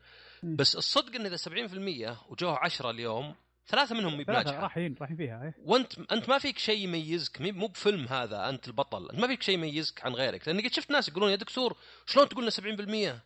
مم. 0.44 0.56
بس 0.56 0.76
الصدق 0.76 1.16
إن 1.16 1.26
إذا 1.26 1.38
70% 1.38 2.18
وجوه 2.32 2.58
10 2.60 2.90
اليوم 2.90 3.36
ثلاثة 3.68 3.96
منهم 3.96 4.24
بناجحه 4.24 4.60
رايحين 4.60 4.96
رايحين 5.02 5.18
فيها 5.18 5.44
إيه. 5.44 5.56
وانت 5.64 6.12
أنت 6.12 6.30
ما 6.30 6.38
فيك 6.38 6.58
شيء 6.58 6.84
يميزك. 6.84 7.42
مي- 7.42 7.52
مو 7.52 7.68
بفيلم 7.68 8.08
هذا 8.08 8.50
أنت 8.50 8.68
البطل. 8.68 9.10
أنت 9.10 9.20
ما 9.20 9.28
فيك 9.28 9.42
شيء 9.42 9.56
يميزك 9.56 10.06
عن 10.06 10.14
غيرك. 10.14 10.48
لاني 10.48 10.64
قد 10.68 10.74
شفت 10.74 10.92
ناس 10.92 11.10
يقولون 11.10 11.32
يا 11.32 11.36
دكتور 11.36 11.78
شلون 12.06 12.30
تقول 12.30 12.44
لنا 12.44 12.52
70% 12.52 13.22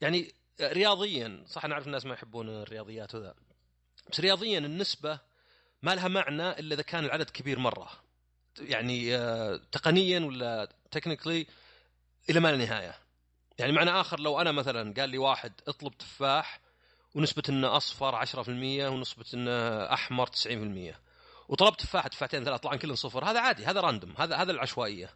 يعني 0.00 0.32
رياضيا 0.62 1.44
صح 1.46 1.66
نعرف 1.66 1.86
الناس 1.86 2.06
ما 2.06 2.14
يحبون 2.14 2.48
الرياضيات 2.48 3.14
وذا. 3.14 3.34
بس 4.12 4.20
رياضيا 4.20 4.58
النسبة 4.58 5.18
ما 5.82 5.94
لها 5.94 6.08
معنى 6.08 6.50
إلا 6.50 6.74
إذا 6.74 6.82
كان 6.82 7.04
العدد 7.04 7.30
كبير 7.30 7.58
مرة. 7.58 7.90
يعني 8.58 9.16
آه، 9.16 9.60
تقنيا 9.72 10.20
ولا 10.20 10.68
technically 10.90 11.46
إلى 12.30 12.40
ما 12.40 12.52
لا 12.52 12.56
نهاية. 12.56 12.98
يعني 13.58 13.72
معنى 13.72 13.90
آخر 13.90 14.20
لو 14.20 14.40
أنا 14.40 14.52
مثلا 14.52 14.94
قال 14.94 15.10
لي 15.10 15.18
واحد 15.18 15.52
اطلب 15.68 15.98
تفاح 15.98 16.60
ونسبة 17.14 17.42
إنه 17.48 17.76
أصفر 17.76 18.14
10% 18.14 18.88
ونسبة 18.88 19.24
إنه 19.34 19.84
أحمر 19.92 20.26
90% 20.26 20.94
وطلبت 21.48 21.80
تفاحه 21.80 22.08
تفاحتين 22.08 22.44
ثلاث 22.44 22.60
طلعن 22.60 22.78
كلهم 22.78 22.96
صفر. 22.96 23.24
هذا 23.24 23.40
عادي 23.40 23.66
هذا 23.66 23.80
راندوم 23.80 24.14
هذا 24.18 24.36
هذا 24.36 24.52
العشوائية. 24.52 25.10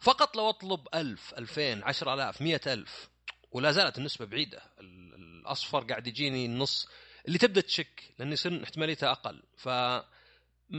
فقط 0.00 0.36
لو 0.36 0.48
أطلب 0.48 0.88
1000 0.94 1.34
2000 1.38 1.84
10000 1.84 2.42
100000 2.42 3.09
ولا 3.52 3.72
زالت 3.72 3.98
النسبة 3.98 4.24
بعيدة. 4.24 4.62
ال- 4.80 5.14
الأصفر 5.14 5.80
قاعد 5.84 6.06
يجيني 6.06 6.46
النص 6.46 6.88
اللي 7.26 7.38
تبدأ 7.38 7.60
تشك 7.60 8.14
لأن 8.18 8.32
يصير 8.32 8.64
احتماليتها 8.64 9.10
أقل. 9.12 9.42
ف 9.56 9.68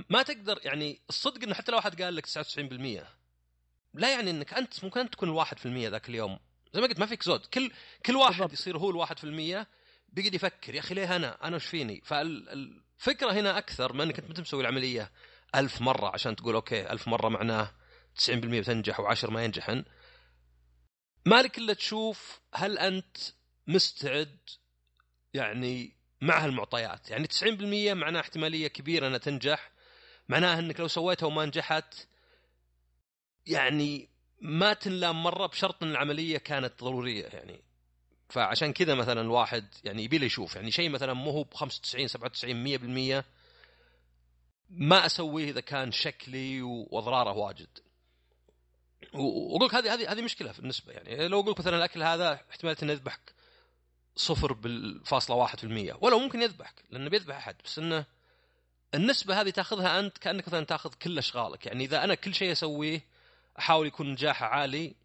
ما 0.09 0.23
تقدر 0.23 0.59
يعني 0.63 0.99
الصدق 1.09 1.43
إنه 1.43 1.53
حتى 1.53 1.71
لو 1.71 1.77
واحد 1.77 2.01
قال 2.01 2.15
لك 2.15 2.25
99% 2.25 3.05
لا 3.93 4.09
يعني 4.13 4.31
إنك 4.31 4.53
أنت 4.53 4.83
ممكن 4.83 4.99
أنت 4.99 5.13
تكون 5.13 5.29
الواحد 5.29 5.59
في 5.59 5.65
المية 5.65 5.89
ذاك 5.89 6.09
اليوم. 6.09 6.39
زي 6.73 6.81
ما 6.81 6.87
قلت 6.87 6.99
ما 6.99 7.05
فيك 7.05 7.23
زود. 7.23 7.45
كل 7.45 7.71
كل 8.05 8.15
واحد 8.15 8.31
بالضبط. 8.31 8.53
يصير 8.53 8.77
هو 8.77 8.89
الواحد 8.89 9.17
في 9.19 9.23
المية 9.23 9.67
بيقعد 10.09 10.33
يفكر 10.33 10.75
يا 10.75 10.79
أخي 10.79 10.95
ليه 10.95 11.15
أنا؟ 11.15 11.47
أنا 11.47 11.55
وش 11.55 11.65
فيني؟ 11.65 12.01
فالفكرة 12.05 13.31
هنا 13.31 13.57
أكثر 13.57 13.93
من 13.93 14.01
إنك 14.01 14.19
أنت 14.19 14.39
مسوي 14.39 14.61
العملية 14.61 15.11
ألف 15.55 15.81
مرة 15.81 16.07
عشان 16.13 16.35
تقول 16.35 16.55
أوكي 16.55 16.91
ألف 16.91 17.07
مرة 17.07 17.29
معناه 17.29 17.71
90% 18.15 18.29
بتنجح 18.35 19.01
و10 19.01 19.29
ما 19.29 19.43
ينجحن. 19.43 19.83
مالك 21.25 21.57
إلا 21.57 21.73
تشوف 21.73 22.41
هل 22.53 22.77
أنت 22.77 23.17
مستعد 23.67 24.37
يعني 25.33 25.95
مع 26.21 26.45
هالمعطيات. 26.45 27.09
يعني 27.09 27.27
90% 27.27 27.93
معناه 27.93 28.19
احتمالية 28.19 28.67
كبيرة 28.67 29.07
أنها 29.07 29.17
تنجح. 29.17 29.71
معناها 30.29 30.59
أنك 30.59 30.79
لو 30.79 30.87
سويتها 30.87 31.27
وما 31.27 31.45
نجحت 31.45 32.07
يعني 33.47 34.09
ما 34.41 34.73
تنلام 34.73 35.23
مرة 35.23 35.47
بشرط 35.47 35.83
أن 35.83 35.91
العملية 35.91 36.37
كانت 36.37 36.83
ضرورية 36.83 37.25
يعني. 37.25 37.63
فعشان 38.29 38.73
كذا 38.73 38.95
مثلا 38.95 39.21
الواحد 39.21 39.65
يعني 39.83 40.03
يبي 40.03 40.25
يشوف. 40.25 40.55
يعني 40.55 40.71
شيء 40.71 40.89
مثلا 40.89 41.13
مو 41.13 41.31
هو 41.31 41.43
ب 41.43 41.53
95 41.53 42.07
97 42.07 43.19
100% 43.21 43.23
ما 44.69 45.05
أسويه 45.05 45.49
إذا 45.49 45.61
كان 45.61 45.91
شكلي 45.91 46.61
وأضراره 46.61 47.31
واجد. 47.31 47.79
وأقول 49.13 49.67
لك 49.67 49.75
هذه 49.75 49.93
هذه 49.93 50.11
هذه 50.11 50.21
مشكلة 50.21 50.51
في 50.51 50.59
النسبة 50.59 50.93
يعني 50.93 51.27
لو 51.27 51.39
أقول 51.39 51.51
لك 51.51 51.59
مثلا 51.59 51.77
الأكل 51.77 52.03
هذا 52.03 52.39
احتمال 52.51 52.75
إنه 52.83 52.91
يذبحك 52.91 53.33
صفر 54.15 54.53
بالفاصلة 54.53 55.35
واحد 55.35 55.57
في 55.57 55.63
المية 55.63 55.97
ولو 56.01 56.19
ممكن 56.19 56.41
يذبحك 56.41 56.83
لأنه 56.89 57.09
بيذبح 57.09 57.35
أحد 57.35 57.55
بس 57.65 57.79
إنه 57.79 58.05
النسبة 58.93 59.41
هذه 59.41 59.49
تأخذها 59.49 59.99
أنت 59.99 60.17
كأنك 60.17 60.47
مثلا 60.47 60.65
تأخذ 60.65 60.93
كل 60.93 61.17
أشغالك 61.17 61.65
يعني 61.65 61.83
إذا 61.83 62.03
أنا 62.03 62.15
كل 62.15 62.35
شيء 62.35 62.51
أسويه 62.51 63.05
أحاول 63.59 63.87
يكون 63.87 64.11
نجاحه 64.11 64.45
عالي 64.45 64.95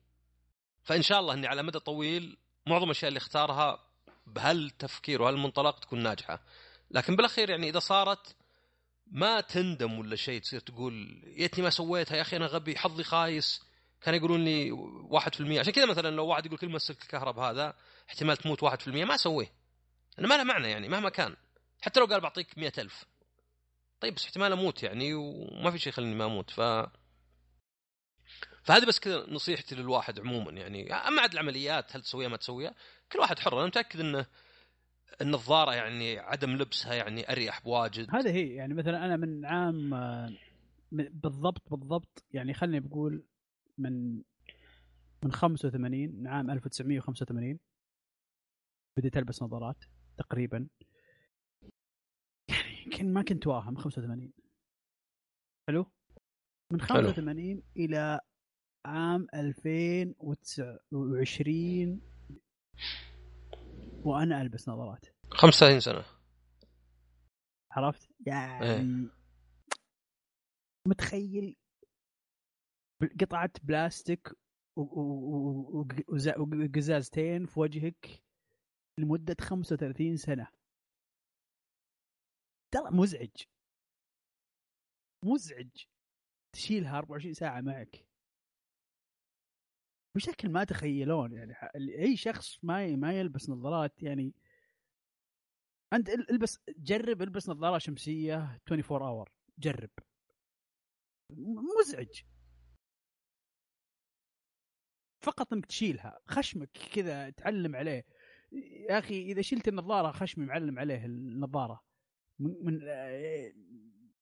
فإن 0.85 1.03
شاء 1.03 1.21
الله 1.21 1.35
إني 1.35 1.47
على 1.47 1.63
مدى 1.63 1.79
طويل 1.79 2.37
معظم 2.67 2.85
الأشياء 2.85 3.09
اللي 3.09 3.19
اختارها 3.19 3.87
بهالتفكير 4.27 5.23
وهالمنطلق 5.23 5.79
تكون 5.79 6.03
ناجحة. 6.03 6.43
لكن 6.91 7.17
بالأخير 7.17 7.51
يعني 7.51 7.69
إذا 7.69 7.79
صارت 7.79 8.37
ما 9.07 9.41
تندم 9.41 9.99
ولا 9.99 10.17
شيء 10.17 10.41
تصير 10.41 10.61
تقول 10.61 11.23
يتني 11.37 11.65
ما 11.65 11.71
سويتها 11.71 12.17
يا 12.17 12.23
أخي 12.23 12.37
أنا 12.37 12.47
غبي 12.47 12.79
حظي 12.79 13.05
خايس. 13.05 13.66
كان 14.01 14.15
يقولون 14.15 14.45
لي 14.45 14.73
1% 15.11 15.59
عشان 15.59 15.73
كذا 15.73 15.87
مثلا 15.87 16.17
لو 16.17 16.27
واحد 16.27 16.47
يقول 16.47 16.59
كلمة 16.59 16.79
سلك 16.79 17.03
الكهرب 17.03 17.39
هذا 17.39 17.75
احتمال 18.09 18.37
تموت 18.37 18.65
1% 18.65 18.89
ما 18.89 19.15
أسويه. 19.15 19.53
أنا 20.19 20.29
ما 20.29 20.35
له 20.35 20.45
معنى 20.45 20.71
يعني 20.71 20.89
مهما 20.89 21.09
كان. 21.09 21.37
حتى 21.81 22.01
لو 22.01 22.07
قال 22.07 22.21
بعطيك 22.21 22.59
مئة 22.59 22.73
ألف. 22.79 23.05
طيب 24.01 24.15
بس 24.15 24.25
احتمال 24.25 24.53
أموت 24.53 24.83
يعني 24.83 25.15
وما 25.15 25.71
في 25.71 25.79
شيء 25.79 25.93
يخليني 25.93 26.15
ما 26.15 26.25
أموت. 26.25 26.51
ف 26.51 26.61
فهذه 28.63 28.85
بس 28.87 29.01
كذا 29.01 29.27
نصيحتي 29.29 29.75
للواحد 29.75 30.21
عموما 30.21 30.53
يعني. 30.53 30.95
أما 30.95 31.23
عاد 31.23 31.33
العمليات 31.33 31.97
هل 31.97 32.03
تسويها؟ 32.03 32.29
ما 32.29 32.37
تسويها. 32.37 32.75
كل 33.13 33.19
واحد 33.19 33.39
حر. 33.39 33.59
أنا 33.59 33.67
متأكد 33.67 34.01
انه 34.01 34.27
النظاره 35.21 35.75
يعني 35.75 36.19
عدم 36.19 36.51
لبسها 36.51 36.95
يعني 36.95 37.33
أريح 37.33 37.61
بواجد. 37.61 38.15
هذا 38.15 38.31
هي. 38.31 38.55
يعني 38.55 38.75
مثلا 38.75 39.05
أنا 39.05 39.17
من 39.17 39.47
عام 39.47 39.91
بالضبط 40.93 41.63
بالضبط 41.71 42.25
يعني 42.33 42.55
خليني 42.55 42.81
بقول 42.81 43.23
من 43.79 44.23
من 45.25 45.33
85 45.33 46.09
من 46.09 46.27
عام 46.27 46.51
1985 46.51 47.59
بديت 48.99 49.17
ألبس 49.17 49.43
نظارات 49.43 49.85
تقريبا. 50.19 50.69
يعني 52.51 52.83
يمكن 52.85 53.13
ما 53.13 53.23
كنت 53.23 53.47
واهم 53.47 53.77
85 53.77 54.33
حلو؟ 55.69 55.87
من 56.73 56.81
85 56.81 57.45
حلو. 57.45 57.63
إلى 57.77 58.21
عام 58.87 59.27
2029 59.35 62.01
وأنا 64.05 64.43
ألبس 64.43 64.69
نظارات. 64.69 65.07
35 65.31 65.81
سنة. 65.81 66.05
عرفت؟ 67.73 68.09
يعني 68.27 68.65
إيه. 68.65 69.11
متخيل 70.87 71.57
قطعة 73.21 73.51
بلاستيك 73.63 74.29
وقزازتين 76.39 77.47
في 77.47 77.61
وجهك 77.61 78.23
لمدة 79.01 79.37
35 79.41 80.17
سنة. 80.17 80.49
ترى 82.75 82.91
مزعج. 82.91 83.31
مزعج 85.25 85.71
تشيلها 86.53 86.99
24 86.99 87.35
ساعة 87.35 87.61
معك. 87.61 88.07
بشكل 90.17 90.49
ما 90.51 90.65
تخيلون 90.65 91.33
يعني. 91.33 91.55
أي 91.99 92.17
شخص 92.17 92.65
ما 92.65 92.97
ما 92.97 93.19
يلبس 93.19 93.51
نظارات 93.51 94.03
يعني. 94.03 94.35
أنت 95.93 96.09
البس 96.09 96.59
جرب 96.69 97.23
البس 97.23 97.49
نظارة 97.49 97.79
شمسية 97.79 98.59
24 98.69 99.03
اور 99.03 99.31
جرب. 99.59 99.91
مزعج. 101.81 102.23
فقط 105.27 105.53
انك 105.53 105.67
تشيلها 105.67 106.21
خشمك 106.27 106.71
كذا 106.95 107.31
تعلم 107.31 107.77
عليه. 107.77 108.05
يا 108.91 108.99
أخي 108.99 109.23
إذا 109.23 109.43
شلت 109.43 109.69
النظارة 109.69 110.13
خشمي 110.13 110.47
معلم 110.47 110.79
عليه 110.79 111.05
النظارة. 111.07 111.83
من, 112.39 112.55
من 112.65 112.81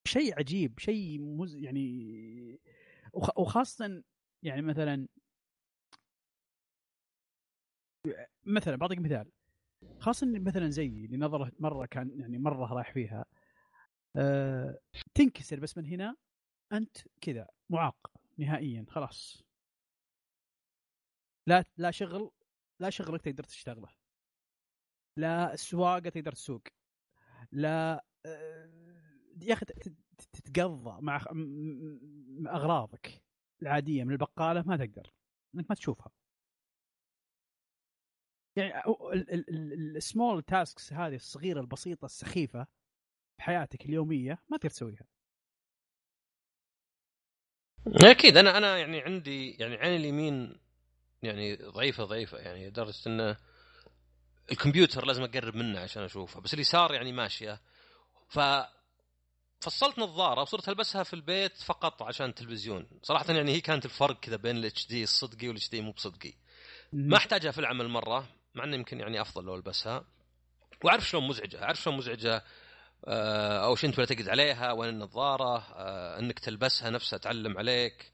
شيء 0.05 0.39
عجيب 0.39 0.79
شيء 0.79 1.21
مز 1.21 1.57
يعني 1.57 2.61
وخاصة 3.13 4.03
يعني 4.43 4.63
مثلا 4.63 5.09
مثلا 8.45 8.77
بعطيك 8.77 8.99
مثال. 8.99 9.31
خاصة 10.01 10.27
مثلا 10.27 10.71
زيي 10.71 11.05
اللي 11.07 11.17
نظرة 11.17 11.53
مرة 11.59 11.87
كان 11.87 12.21
يعني 12.21 12.39
مرة 12.39 12.75
رايح 12.75 12.93
فيها 12.93 13.25
أه 14.17 14.79
تنكسر 15.15 15.61
بس 15.61 15.79
من 15.79 15.87
هنا 15.87 16.17
أنت 16.73 16.97
كذا 17.21 17.49
معاق 17.71 18.13
نهائيا 18.39 18.87
خلاص. 18.89 19.44
لا 21.47 21.65
لا 21.77 21.91
شغل 21.91 22.31
لا 22.81 22.91
شغلك 22.91 23.21
تقدر 23.23 23.45
تشتغله. 23.45 23.89
لا 25.17 25.55
السواقه 25.55 26.09
تقدر 26.09 26.33
تسوق. 26.33 26.63
لا 27.53 28.05
أه 28.27 28.71
يا 29.43 29.55
أخي 29.55 29.67
تتقضى 30.33 31.03
مع 31.03 31.25
أغراضك 32.47 33.23
العادية 33.63 34.05
من 34.05 34.13
البقالة 34.13 34.63
ما 34.67 34.77
تقدر. 34.77 35.13
إنك 35.55 35.67
ما 35.71 35.75
تشوفها. 35.75 36.13
يعني 38.57 38.83
السمول 39.97 40.43
تاسكس 40.43 40.93
هذه 40.93 41.15
الصغيرة 41.15 41.61
البسيطة 41.61 42.05
السخيفة 42.05 42.67
بحياتك 43.39 43.87
اليومية 43.87 44.39
ما 44.49 44.57
تقدر 44.57 44.71
تسويها. 44.71 45.07
أكيد 48.05 48.37
أنا 48.37 48.59
أنا 48.59 48.79
يعني 48.79 49.01
عندي 49.01 49.51
يعني 49.51 49.75
عيني 49.75 49.97
اليمين 49.97 50.64
يعني 51.25 51.57
ضعيفة 51.57 52.05
ضعيفة. 52.05 52.39
يعني 52.39 52.69
لدرجة 52.69 52.95
انه 53.07 53.37
الكمبيوتر 54.53 55.05
لازم 55.05 55.23
أقرب 55.23 55.57
منه 55.57 55.81
عشان 55.81 56.03
أشوفه. 56.03 56.41
بس 56.41 56.55
اليسار 56.55 56.95
يعني 56.95 57.13
ماشية. 57.13 57.61
ف 58.29 58.41
فصلت 59.61 59.99
نظارة 59.99 60.43
وصرت 60.43 60.69
ألبسها 60.69 61.03
في 61.03 61.15
البيت 61.15 61.57
فقط 61.57 62.03
عشان 62.03 62.27
التلفزيون. 62.27 62.87
صراحة 63.03 63.33
يعني 63.33 63.53
هي 63.53 63.61
كانت 63.61 63.85
الفرق 63.85 64.21
كذا 64.21 64.37
بين 64.37 64.57
الاتش 64.57 64.87
دي 64.87 65.03
الصدقي 65.03 65.49
والاتش 65.49 65.71
دي 65.71 65.81
مو 65.81 65.93
بصدقي. 65.93 66.33
ما 66.93 67.17
أحتاجها 67.17 67.51
في 67.51 67.59
العمل 67.59 67.89
مرة 67.89 68.29
مع 68.55 68.65
إنه 68.65 68.77
يمكن 68.77 69.01
يعني 69.01 69.21
أفضل 69.21 69.45
لو 69.45 69.55
ألبسها. 69.55 70.05
وأعرف 70.85 71.09
شلون 71.09 71.29
مزعجة. 71.29 71.63
أعرف 71.63 71.83
شلون 71.83 71.97
مزعجة 71.97 72.45
آه، 73.07 73.65
أو 73.65 73.75
شو 73.75 73.87
انت 73.87 74.01
تقعد 74.01 74.29
عليها 74.29 74.73
وين 74.73 74.89
النظارة 74.91 75.59
آه، 75.59 76.19
إنك 76.19 76.39
تلبسها 76.39 76.91
نفسها 76.91 77.19
تعلم 77.19 77.59
عليك. 77.59 78.14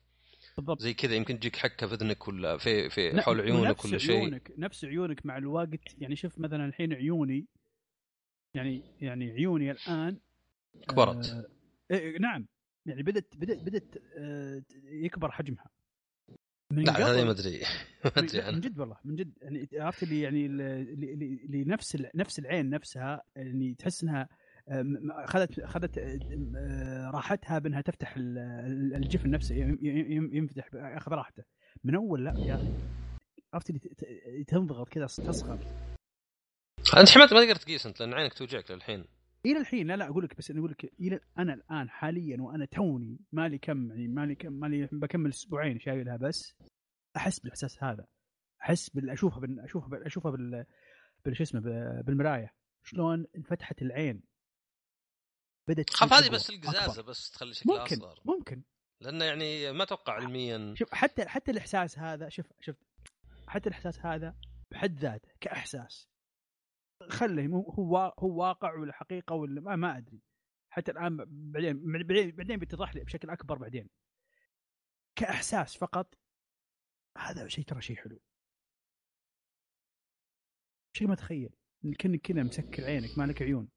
بالضبط. 0.60 0.82
زي 0.82 0.94
كذا 0.94 1.14
يمكن 1.14 1.38
تجيك 1.38 1.56
حكة 1.56 1.86
في 1.86 1.94
إذنك 1.94 2.28
ولا 2.28 2.58
في 2.58 2.90
في 2.90 3.22
حول 3.22 3.40
عيونك 3.40 3.84
ولا 3.84 3.98
شيء. 3.98 4.16
عيونك 4.16 4.52
نفس 4.58 4.84
عيونك 4.84 5.26
مع 5.26 5.36
الوقت. 5.36 5.68
يعني 5.98 6.16
شوف 6.16 6.38
مثلا 6.38 6.64
الحين 6.66 6.92
عيوني 6.92 7.46
يعني 8.54 8.82
يعني 9.00 9.30
عيوني 9.30 9.70
الآن 9.70 10.18
كبرت. 10.88 11.26
آه 11.26 11.46
إيه 11.90 12.18
نعم. 12.18 12.46
يعني 12.86 13.02
بدت 13.02 13.36
بدت 13.36 13.62
بدت 13.62 14.02
آه 14.18 14.62
يكبر 14.84 15.30
حجمها. 15.30 15.70
من 16.72 16.84
لا 16.84 16.92
هذه 16.92 17.24
ما 17.24 17.30
أدري. 17.30 17.60
ما 18.04 18.12
أدري 18.16 18.52
من 18.52 18.60
جد 18.60 18.78
والله 18.78 18.96
من 19.04 19.16
جد. 19.16 19.32
يعني 19.42 19.68
عرفت 19.74 20.02
اللي 20.02 20.20
يعني 20.20 20.46
اللي 20.46 21.64
نفس 21.64 21.96
نفس 22.14 22.38
العين 22.38 22.70
نفسها 22.70 23.22
يعني 23.36 23.74
تحس 23.74 24.02
إنها 24.02 24.28
اخذت 25.10 25.58
اخذت 25.58 25.98
آه، 25.98 27.10
راحتها 27.10 27.58
بأنها 27.58 27.80
تفتح 27.80 28.14
الجفن 28.16 29.30
نفسه 29.30 29.54
ينفتح 30.32 30.74
ياخذ 30.74 31.12
راحته. 31.12 31.44
من 31.84 31.94
أول 31.94 32.24
لا 32.24 32.34
يا 32.38 32.54
أخي. 32.54 32.72
عرفت 33.54 33.70
اللي 33.70 34.44
تنضغط 34.44 34.88
كذا 34.88 35.06
تصغر 35.06 35.58
أنت 36.96 37.08
حمد 37.08 37.34
ما 37.34 37.44
تقدر 37.44 37.54
تقيس 37.56 37.86
أنت 37.86 38.00
لأن 38.00 38.14
عينك 38.14 38.34
توجعك 38.34 38.70
للحين. 38.70 39.04
إلى 39.46 39.58
الحين 39.58 39.86
لا 39.86 39.96
لا 39.96 40.08
أقول 40.08 40.24
لك 40.24 40.36
بس 40.36 40.50
أنا 40.50 40.60
أقول 40.60 40.70
لك 40.70 40.92
إلى 41.00 41.20
أنا 41.38 41.54
الآن 41.54 41.90
حاليا 41.90 42.42
وأنا 42.42 42.64
توني 42.64 43.18
مالي 43.32 43.58
كم 43.58 43.90
يعني 43.90 44.08
مالي 44.08 44.34
كم 44.34 44.52
مالي 44.52 44.88
بكمل 44.92 45.30
أسبوعين 45.30 45.78
شايلها 45.78 46.16
بس 46.16 46.54
أحس 47.16 47.40
بالإحساس 47.40 47.84
هذا. 47.84 48.06
أحس 48.62 48.90
بال 48.90 49.10
أشوفها 49.10 49.40
بال 49.40 49.60
أشوفها 49.60 49.88
بال 49.88 50.04
أشوفها 50.04 50.30
بال 50.30 50.64
بال 51.24 51.36
شو 51.36 51.42
اسمه 51.42 51.60
بالمرايه 52.00 52.52
شلون 52.84 53.26
انفتحت 53.36 53.82
العين. 53.82 54.29
بدت 55.70 55.90
خاف 55.90 56.12
هذه 56.12 56.30
بس 56.30 56.50
القزازة. 56.50 57.02
بس 57.02 57.30
تخلي 57.30 57.54
شكلها 57.54 57.78
ممكن 57.78 57.96
أصغر. 57.96 58.20
ممكن. 58.24 58.62
لأنه 59.00 59.24
يعني 59.24 59.72
ما 59.72 59.82
أتوقع 59.82 60.12
علميا. 60.12 60.74
شوف 60.74 60.94
حتى 60.94 61.28
حتى 61.28 61.50
الإحساس 61.50 61.98
هذا 61.98 62.28
شوف 62.28 62.46
شوف 62.60 62.76
حتى 63.48 63.68
الإحساس 63.68 63.98
هذا 63.98 64.36
بحد 64.70 64.98
ذاته 64.98 65.32
كإحساس. 65.40 66.08
خله 67.08 67.46
هو 67.46 68.14
هو 68.18 68.40
واقع 68.40 68.74
ولا 68.74 68.92
حقيقة 68.92 69.34
ولا 69.34 69.60
ما, 69.60 69.76
ما 69.76 69.98
أدري. 69.98 70.20
حتى 70.70 70.90
الآن 70.90 71.16
بعدين 71.52 71.92
بعدين 71.92 72.30
بعدين 72.30 72.56
بيتضح 72.56 72.94
لي 72.94 73.04
بشكل 73.04 73.30
أكبر 73.30 73.58
بعدين. 73.58 73.90
كإحساس 75.16 75.76
فقط 75.76 76.14
هذا 77.18 77.48
شيء 77.48 77.64
ترى 77.64 77.82
شيء 77.82 77.96
حلو. 77.96 78.20
شيء 80.96 81.08
ما 81.08 81.14
تخيل. 81.14 81.50
كأنك 81.98 82.20
كذا 82.20 82.42
مسكر 82.42 82.84
عينك 82.84 83.18
ما 83.18 83.24
لك 83.24 83.42
عيون. 83.42 83.68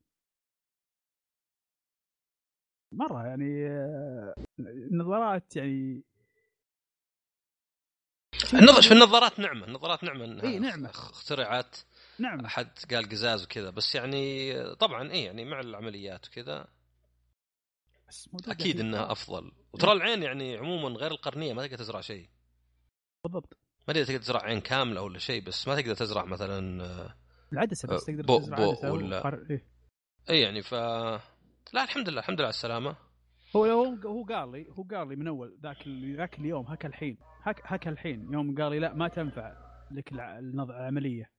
مرة 2.98 3.26
يعني 3.28 3.68
آه، 3.68 4.34
النظارات 4.60 5.56
يعني. 5.56 6.02
النظر 8.54 8.82
شوف 8.82 8.92
النظارات 8.92 9.40
نعمة 9.40 9.66
النظارات 9.68 10.04
نعمة 10.04 10.26
إنها. 10.26 10.90
اخ- 10.90 11.10
اخترعت 11.10 11.76
نعم 12.20 12.46
احد 12.46 12.68
قال 12.92 13.10
قزاز 13.10 13.44
وكذا 13.44 13.70
بس 13.70 13.96
يعني 13.96 14.54
طبعا 14.76 15.12
إي 15.12 15.24
يعني 15.24 15.46
مع 15.46 15.60
العمليات 15.60 16.28
وكذا 16.28 16.68
أكيد 18.48 18.80
إنها 18.80 19.12
أفضل. 19.12 19.52
وترى 19.74 19.92
العين 19.92 20.24
يعني 20.24 20.58
عموما 20.58 20.90
غير 21.00 21.12
القرنية 21.12 21.54
ما 21.54 21.66
تقدر 21.68 21.78
تزرع 21.78 22.02
شيء. 22.02 22.30
بالضبط. 23.24 23.58
ما 23.88 23.94
تقدر 23.94 24.18
تزرع 24.18 24.42
عين 24.44 24.62
كاملة 24.62 25.02
ولا 25.02 25.20
شيء 25.20 25.44
بس 25.44 25.68
ما 25.68 25.82
تقدر 25.82 25.96
تزرع 25.96 26.26
مثلا 26.26 26.84
آه، 26.86 27.16
العدسة 27.54 27.88
بس 27.88 28.06
تقدر 28.06 28.22
بو- 28.24 28.40
تزرع 28.40 28.58
بو 28.58 28.70
عدسة 28.72 28.92
ولا- 28.92 29.46
إيه. 29.50 29.66
إي 30.30 30.42
يعني 30.42 30.62
ف 30.62 30.74
لا 31.74 31.84
الحمد 31.84 32.10
لله 32.10 32.20
الحمد 32.20 32.36
لله 32.36 32.46
على 32.46 32.54
السلامة. 32.54 32.96
هو 33.56 33.66
هو 33.66 33.96
هو 34.06 34.24
قال 34.24 34.52
لي 34.52 34.68
هو 34.70 34.84
قال 34.84 35.08
لي 35.08 35.16
من 35.16 35.28
أول 35.28 35.58
ذاك 35.64 35.88
ذاك 36.18 36.40
اليوم 36.40 36.66
هكا 36.66 36.88
الحين 36.88 37.18
هك 37.44 37.62
هكا 37.66 37.90
الحين 37.90 38.34
يوم 38.34 38.56
قال 38.62 38.72
لي 38.72 38.80
لا 38.80 38.94
ما 38.94 39.08
تنفع 39.08 39.54
لك 39.92 40.12
العملية. 40.12 41.30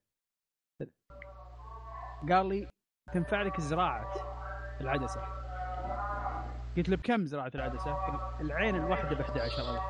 قال 2.31 2.49
لي 2.49 2.69
تنفع 3.13 3.43
لك 3.43 3.61
زراعه 3.61 4.15
العدسة. 4.81 5.21
قلت 6.77 6.89
له 6.89 6.97
بكم 6.97 7.25
زراعة 7.25 7.53
العدسة؟ 7.55 7.97
العين 8.41 8.75
الواحدة 8.75 9.17
ب 9.17 9.21
11000 9.21 9.81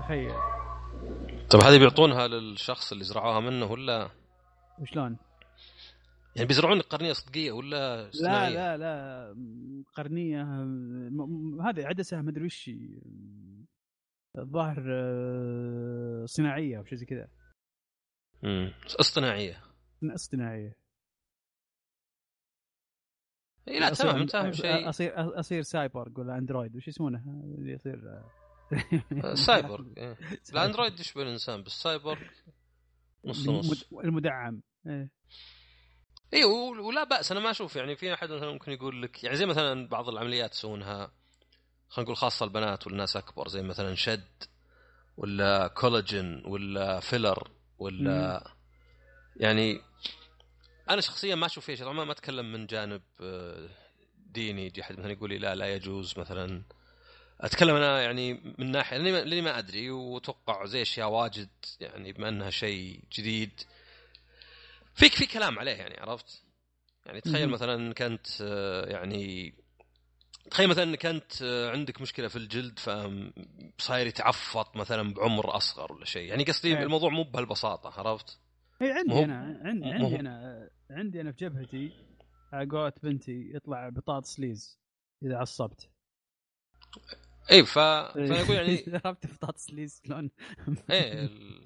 تخيل. 0.00 0.34
طيب 1.50 1.62
هذه 1.62 1.78
بيعطونها 1.78 2.26
للشخص 2.26 2.92
اللي 2.92 3.04
زرعوها 3.04 3.40
منه 3.40 3.66
ولا؟ 3.66 4.10
وشلون؟ 4.78 5.18
يعني 6.36 6.48
بيزرعون 6.48 6.80
قرنيه 6.80 7.12
صدقيه 7.12 7.52
ولا 7.52 8.04
لا 8.04 8.10
صناعية؟ 8.10 8.54
لا 8.54 8.76
لا 8.76 9.32
م- 9.34 9.84
قرنيه 9.94 10.42
هذه 11.62 11.86
عدسه 11.86 12.22
مدري 12.22 12.44
وش 12.44 12.68
هي. 12.68 13.00
الظاهر 14.38 14.84
آه، 14.90 16.24
صناعية 16.26 16.78
أو 16.78 16.84
شيء 16.84 16.98
زي 16.98 17.06
كذا 17.06 17.28
امم 18.44 18.72
اصطناعية 19.00 19.62
اصطناعية 20.04 20.76
إي 23.68 23.78
لا 23.80 23.90
تمام 23.94 24.26
اهم 24.34 24.52
شيء 24.52 24.88
أصير 24.88 25.12
أصير 25.40 25.62
سايبورغ 25.62 26.20
ولا 26.20 26.38
android 26.38 26.76
وش 26.76 26.88
يسمونه 26.88 27.24
اللي 27.58 27.72
يصير 27.72 28.22
آه، 29.24 29.34
سايبورغ 29.34 29.86
إيه. 29.96 30.16
ال 30.52 30.58
android 30.58 31.00
يشبه 31.00 31.22
الإنسان 31.22 31.62
بس 31.62 31.72
سايبورغ 31.72 32.20
نص 33.24 33.48
نص 33.48 33.82
المد- 33.92 34.04
المدعم 34.04 34.62
إيه. 34.86 35.10
اي 36.34 36.44
ولا 36.44 37.04
بأس 37.04 37.32
أنا 37.32 37.40
ما 37.40 37.50
أشوف 37.50 37.76
يعني 37.76 37.96
في 37.96 38.14
أحد 38.14 38.30
مثلا 38.30 38.52
ممكن 38.52 38.72
يقول 38.72 39.02
لك 39.02 39.24
يعني 39.24 39.36
زي 39.36 39.46
مثلا 39.46 39.88
بعض 39.88 40.08
العمليات 40.08 40.52
يسوونها 40.54 41.10
خلينا 41.88 42.04
نقول 42.06 42.16
خاصة 42.16 42.44
البنات 42.44 42.86
والناس 42.86 43.16
أكبر 43.16 43.48
زي 43.48 43.62
مثلا 43.62 43.94
شد 43.94 44.24
ولا 45.16 45.66
كولاجين 45.68 46.42
ولا 46.46 47.00
فيلر 47.00 47.50
ولا 47.78 48.52
يعني 49.36 49.80
أنا 50.90 51.00
شخصيا 51.00 51.34
ما 51.34 51.46
أشوف 51.46 51.64
فيها 51.66 51.74
شيء 51.76 51.84
طبعا 51.84 51.96
ما- 51.96 52.04
ما 52.04 52.12
أتكلم 52.12 52.52
من 52.52 52.66
جانب 52.66 53.02
آه، 53.20 53.68
ديني 54.26 54.66
يجي 54.66 54.80
احد 54.82 54.98
مثلا 54.98 55.12
يقول 55.12 55.30
لي 55.30 55.38
لا 55.38 55.54
لا 55.54 55.74
يجوز 55.74 56.18
مثلا. 56.18 56.62
أتكلم 57.40 57.76
أنا 57.76 58.02
يعني 58.02 58.54
من 58.58 58.70
ناحية 58.70 58.96
لأني 58.96 59.12
ما, 59.12 59.18
لأني 59.18 59.40
ما 59.40 59.58
أدري 59.58 59.90
وأتوقع 59.90 60.64
زي 60.66 60.82
أشياء 60.82 61.08
واجد 61.08 61.48
يعني 61.80 62.12
بما 62.12 62.28
إنها 62.28 62.50
شيء 62.50 63.00
جديد 63.12 63.60
فيك 64.94 65.12
في 65.12 65.26
كلام 65.26 65.58
عليه 65.58 65.72
يعني 65.72 66.00
عرفت؟ 66.00 66.42
يعني 67.06 67.20
تخيل 67.20 67.42
مهم. 67.42 67.50
مثلا 67.52 67.74
انك 67.74 68.02
انت 68.02 68.26
آه، 68.42 68.86
يعني 68.90 69.54
تخيل 70.50 70.68
مثلا 70.68 70.84
انك 70.84 71.06
انت 71.06 71.42
آه، 71.42 71.70
عندك 71.70 72.00
مشكلة 72.00 72.28
في 72.28 72.36
الجلد 72.36 72.78
فصاير 72.78 74.06
يتعفط 74.06 74.76
مثلا 74.76 75.14
بعمر 75.14 75.56
أصغر 75.56 75.92
ولا 75.92 76.04
شيء 76.04 76.28
يعني 76.28 76.44
قصدي 76.44 76.76
إيه. 76.76 76.82
الموضوع 76.82 77.10
مو 77.10 77.22
بهالبساطة 77.22 78.00
عرفت؟ 78.00 78.38
اي 78.82 78.92
عندي 78.92 79.24
أنا 79.24 79.60
عندي 79.64 79.84
مو- 79.86 79.92
عندي 79.92 80.20
أنا 80.20 80.70
عندي 80.90 81.20
أنا 81.20 81.32
في 81.32 81.44
جبهتي 81.44 81.92
قولة 82.70 82.92
بنتي 83.02 83.50
يطلع 83.54 83.88
بطاطس 83.88 84.40
ليز 84.40 84.78
إذا 85.22 85.36
عصبت 85.36 85.88
اي 87.50 87.64
ف... 87.64 87.78
فانا 87.78 88.40
أقول 88.40 88.56
يعني 88.56 88.84
عرفت 89.04 89.26
بطاطس 89.26 89.70
ليز 89.70 90.00
شلون؟ 90.06 90.30
إيه 90.90 91.24
ال... 91.24 91.64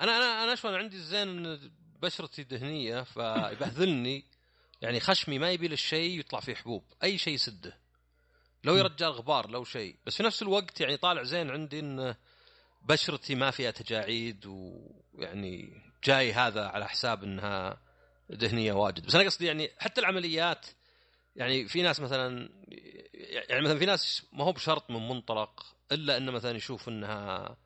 أنا 0.00 0.16
أنا 0.16 0.44
أنا 0.44 0.56
أنا 0.64 0.76
عندي 0.76 0.96
الزين 0.96 1.58
بشرتي 2.02 2.42
دهنيه 2.42 3.02
فيبهذلني. 3.02 4.24
يعني 4.82 5.00
خشمي 5.00 5.38
ما 5.38 5.50
يبي 5.50 5.68
للشيء 5.68 6.20
يطلع 6.20 6.40
فيه 6.40 6.54
حبوب 6.54 6.84
أي 7.02 7.18
شيء 7.18 7.34
يسده. 7.34 7.78
لو 8.64 8.76
يا 8.76 8.82
رجال 8.82 9.12
غبار 9.12 9.50
لو 9.50 9.64
شيء. 9.64 9.96
بس 10.06 10.16
في 10.16 10.22
نفس 10.22 10.42
الوقت 10.42 10.80
يعني 10.80 10.96
طالع 10.96 11.22
زين 11.22 11.50
عندي 11.50 11.80
إن 11.80 12.14
بشرتي 12.82 13.34
ما 13.34 13.50
فيها 13.50 13.70
تجاعيد 13.70 14.46
ويعني 14.46 15.82
جاي 16.04 16.32
هذا 16.32 16.66
على 16.66 16.88
حساب 16.88 17.24
إنها 17.24 17.80
دهنيه 18.30 18.72
واجد. 18.72 19.06
بس 19.06 19.14
أنا 19.14 19.24
قصدي 19.24 19.46
يعني 19.46 19.70
حتى 19.78 20.00
العمليات 20.00 20.66
يعني 21.36 21.68
في 21.68 21.82
ناس 21.82 22.00
مثلا 22.00 22.48
يعني 23.48 23.64
مثلا 23.64 23.78
في 23.78 23.86
ناس 23.86 24.26
ما 24.32 24.44
هو 24.44 24.52
بشرط 24.52 24.90
من 24.90 25.08
منطلق 25.08 25.66
إلا 25.92 26.16
إنه 26.16 26.32
مثلا 26.32 26.56
يشوف 26.56 26.88
إنها 26.88 27.56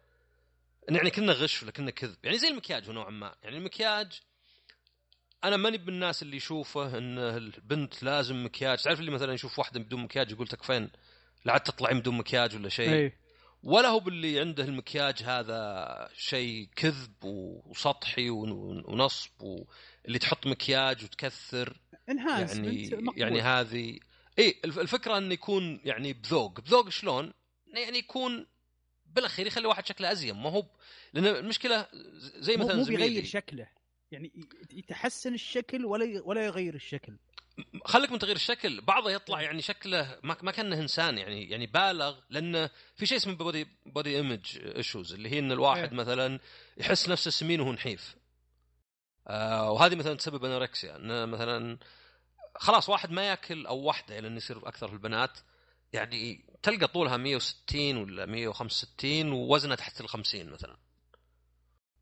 يعني 0.96 1.10
كنا 1.10 1.32
غش 1.32 1.62
ولا 1.62 1.72
كنا 1.72 1.90
كذب. 1.90 2.16
يعني 2.24 2.38
زي 2.38 2.48
المكياج 2.48 2.90
نوعا 2.90 3.10
ما. 3.10 3.34
يعني 3.42 3.56
المكياج 3.56 4.20
أنا 5.44 5.56
ماني 5.56 5.78
من 5.78 5.88
الناس 5.88 6.22
اللي 6.22 6.36
يشوفه 6.36 6.98
إن 6.98 7.18
البنت 7.18 8.02
لازم 8.02 8.44
مكياج. 8.44 8.82
تعرف 8.82 9.00
اللي 9.00 9.10
مثلا 9.10 9.32
يشوف 9.32 9.58
واحدة 9.58 9.80
بدون 9.80 10.02
مكياج 10.02 10.30
يقول 10.30 10.48
تكفين 10.48 10.90
لا 11.44 11.52
عاد 11.52 11.60
تطلعين 11.60 12.00
بدون 12.00 12.16
مكياج 12.16 12.56
ولا 12.56 12.68
شيء؟ 12.68 12.92
إي. 12.92 13.12
ولا 13.62 13.88
هو 13.88 14.00
باللي 14.00 14.40
عنده 14.40 14.64
المكياج 14.64 15.22
هذا 15.22 16.08
شيء 16.16 16.68
كذب 16.76 17.24
وسطحي 17.24 18.30
ون- 18.30 18.84
ونصب 18.86 19.30
واللي 19.40 20.18
تحط 20.18 20.46
مكياج 20.46 21.04
وتكثر. 21.04 21.80
يعني. 22.52 22.90
يعني 23.16 23.40
هذه 23.42 23.98
إي 24.38 24.60
الف- 24.64 24.78
الفكرة 24.78 25.18
انه 25.18 25.34
يكون 25.34 25.80
يعني 25.84 26.12
بذوق. 26.12 26.60
بذوق 26.60 26.88
شلون؟ 26.88 27.32
يعني 27.74 27.98
يكون 27.98 28.46
بالاخير 29.14 29.46
يخلي 29.46 29.66
واحد 29.66 29.86
شكله 29.86 30.12
ازين 30.12 30.34
ما 30.34 30.50
هو 30.50 30.66
لأن 31.12 31.26
المشكلة 31.26 31.86
زي 32.36 32.56
مثلا 32.56 32.76
مو 32.76 32.84
بيغير 32.84 33.24
شكله. 33.24 33.68
يعني 34.10 34.32
يتحسن 34.72 35.34
الشكل 35.34 35.84
ولا 35.84 36.22
ولا 36.24 36.44
يغير 36.44 36.74
الشكل. 36.74 37.16
خليك 37.84 38.12
من 38.12 38.18
تغيير 38.18 38.36
الشكل. 38.36 38.80
بعضه 38.80 39.10
يطلع 39.10 39.42
يعني 39.42 39.62
شكله 39.62 40.18
ما, 40.22 40.36
ما 40.42 40.52
كأنه 40.52 40.80
إنسان 40.80 41.18
يعني 41.18 41.50
يعني 41.50 41.66
بالغ 41.66 42.18
لأن 42.30 42.68
في 42.96 43.06
شيء 43.06 43.16
اسمه 43.16 43.34
body 43.34 43.66
body 43.86 44.16
image 44.16 44.58
issues 44.76 45.12
اللي 45.12 45.28
هي 45.28 45.38
إن 45.38 45.52
الواحد 45.52 45.88
إيه. 45.88 45.98
مثلا 45.98 46.40
يحس 46.76 47.08
نفسه 47.08 47.30
سمين 47.30 47.60
وهو 47.60 47.72
نحيف. 47.72 48.16
آه 49.28 49.70
وهذه 49.70 49.94
مثلا 49.94 50.14
تسبب 50.14 50.44
أنوركسيا 50.44 50.96
انه 50.96 51.26
مثلا 51.26 51.78
خلاص 52.56 52.88
واحد 52.88 53.10
ما 53.10 53.28
يأكل 53.28 53.66
أو 53.66 53.78
واحدة 53.78 54.20
لأن 54.20 54.36
يصير 54.36 54.68
أكثر 54.68 54.88
في 54.88 54.94
البنات. 54.94 55.38
يعني 55.92 56.44
تلقى 56.62 56.86
طولها 56.88 57.16
160 57.16 57.96
ولا 57.96 58.26
165 58.26 59.32
ووزنها 59.32 59.76
تحت 59.76 60.00
ال 60.00 60.08
50 60.08 60.50
مثلا. 60.50 60.76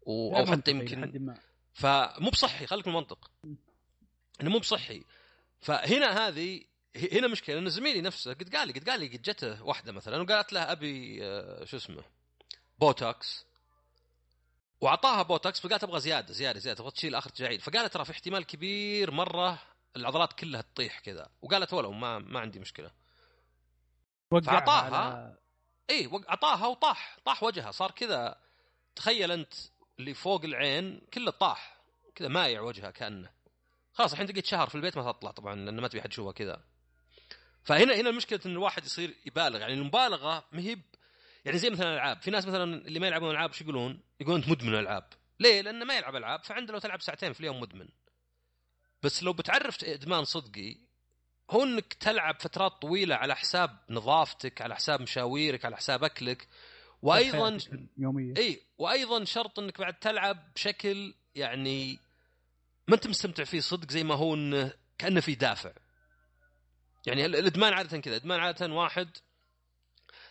و- 0.03 0.37
أو 0.37 0.46
حتى 0.53 0.70
يمكن 0.70 1.01
فمو 1.72 2.31
بصحي 2.31 2.66
خليك 2.66 2.87
من 2.88 2.92
المنطق. 2.94 3.31
إنه 4.40 4.51
مو 4.51 4.59
بصحي. 4.59 5.05
فهنا 5.61 6.29
هذه 6.29 6.64
هنا 7.12 7.27
مشكلة. 7.29 7.55
لأن 7.57 7.68
زميلي 7.70 8.01
نفسه 8.01 8.33
قد 8.35 8.57
قال 8.57 8.68
لي 8.68 8.74
قد 8.81 8.90
قال 8.90 9.01
لي 9.01 9.07
قد 9.07 9.22
جته 9.22 9.62
واحدة 9.62 9.92
مثلا 9.92 10.22
وقالت 10.22 10.53
له 10.53 10.72
أبي 10.72 11.18
آه، 11.24 11.64
شو 11.64 11.77
اسمه 11.77 12.05
بوتوكس. 12.79 13.44
وأعطاها 14.81 15.22
بوتوكس 15.22 15.61
فقالت 15.61 15.85
أبغى 15.85 16.01
زيادة 16.01 16.33
زيادة 16.33 16.59
زيادة 16.61 16.79
تبغى 16.79 16.90
تشيل 16.90 17.14
آخر 17.14 17.31
تجاعيد 17.31 17.61
فقالت 17.61 17.92
ترى 17.94 18.05
في 18.05 18.11
احتمال 18.11 18.46
كبير 18.46 19.11
مرة 19.11 19.62
العضلات 19.96 20.33
كلها 20.33 20.61
تطيح 20.61 21.01
كذا. 21.01 21.31
وقالت 21.42 21.72
ولو 21.72 21.92
ما 21.92 22.18
ما 22.18 22.40
عندي 22.40 22.59
مشكلة. 22.59 22.90
وقعها 24.31 24.43
فأعطاها. 24.43 24.91
على- 25.37 25.38
اي 25.91 26.07
وق- 26.07 26.29
أعطاها 26.29 26.67
وطاح 26.67 27.17
طاح 27.25 27.43
وجهها 27.43 27.71
صار 27.71 27.91
كذا 27.91 28.41
تخيل 28.97 29.31
أنت 29.33 29.55
اللي 29.99 30.14
فوق 30.14 30.45
العين 30.45 31.01
كله 31.14 31.31
طاح 31.31 31.77
كذا 32.14 32.29
مايع 32.29 32.61
وجهها 32.61 32.91
كأنه 32.91 33.31
خلاص 33.93 34.12
الحين 34.12 34.27
تقعد 34.27 34.45
شهر 34.45 34.69
في 34.69 34.75
البيت 34.75 34.97
ما 34.97 35.12
تطلع 35.12 35.31
طبعا 35.31 35.55
لأن 35.55 35.81
ما 35.81 35.88
تبي 35.88 36.03
حد 36.03 36.12
يشوفها 36.12 36.33
كذا 36.33 36.64
فهنا 37.64 37.95
هنا 37.95 38.11
المشكلة 38.11 38.41
إن 38.47 38.51
الواحد 38.51 38.85
يصير 38.85 39.17
يبالغ 39.27 39.61
يعني 39.61 39.75
المبالغة 39.75 40.45
ما 40.53 40.61
هي 40.61 40.79
يعني 41.45 41.59
زي 41.59 41.71
مثلا 41.71 41.88
الألعاب 41.88 42.23
في 42.23 42.31
ناس 42.31 42.47
مثلا 42.47 42.64
اللي 42.64 43.01
ما 43.01 43.07
يلعبون 43.07 43.31
ألعاب 43.31 43.53
شو 43.53 43.64
يقولون؟ 43.64 44.01
يقولون 44.21 44.41
أنت 44.41 44.51
مدمن 44.51 44.75
العاب 44.75 45.09
ليه؟ 45.41 45.61
لأنه 45.61 45.85
ما 45.85 45.97
يلعب 45.97 46.17
ألعاب 46.17 46.45
فعنده 46.45 46.73
لو 46.73 46.79
تلعب 46.79 47.01
ساعتين 47.01 47.33
في 47.33 47.41
اليوم 47.41 47.61
مدمن 47.61 47.88
بس 49.03 49.23
لو 49.23 49.33
بتعرف 49.33 49.85
إدمان 49.85 50.25
صدقي 50.25 50.77
هو 51.51 51.63
إنك 51.63 51.93
تلعب 51.93 52.41
فترات 52.41 52.73
طويلة 52.73 53.15
على 53.15 53.37
حساب 53.37 53.79
نظافتك 53.91 54.63
على 54.63 54.75
حساب 54.75 55.01
مشاويرك 55.03 55.65
على 55.65 55.77
حساب 55.77 56.05
أكلك. 56.05 56.49
وأيضا 57.03 57.59
اليوميه 57.99 58.35
إي 58.37 58.63
وأيضا 58.79 59.25
شرط 59.25 59.59
إنك 59.59 59.81
بعد 59.81 59.95
تلعب 59.99 60.53
بشكل 60.55 61.15
يعني 61.35 61.99
ما 62.89 62.95
أنت 62.95 63.07
مستمتع 63.07 63.45
فيه 63.45 63.61
صدق 63.61 63.91
زي 63.91 64.05
ما 64.05 64.15
هو 64.15 64.35
إنه 64.35 64.73
كأنه 64.99 65.21
في 65.21 65.35
دافع. 65.35 65.73
يعني 67.07 67.27
ال- 67.27 67.37
الإدمان 67.37 67.73
عادة 67.73 67.99
كذا 67.99 68.17
الادمان 68.17 68.41
عادة 68.41 68.73
واحد 68.75 69.09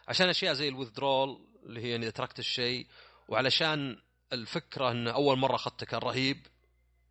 عشان 0.08 0.30
أشياء 0.30 0.54
زي 0.54 0.68
الوذرول 0.68 1.48
اللي 1.66 1.82
هي 1.82 1.90
يعني 1.90 2.04
إذا 2.04 2.12
تركت 2.12 2.40
الشيء 2.40 2.88
وعلشان 3.28 4.02
الفكرة 4.34 4.92
انه 4.92 5.12
أول 5.12 5.38
مرة 5.38 5.56
أخذته 5.56 5.86
كان 5.86 6.00
رهيب. 6.00 6.48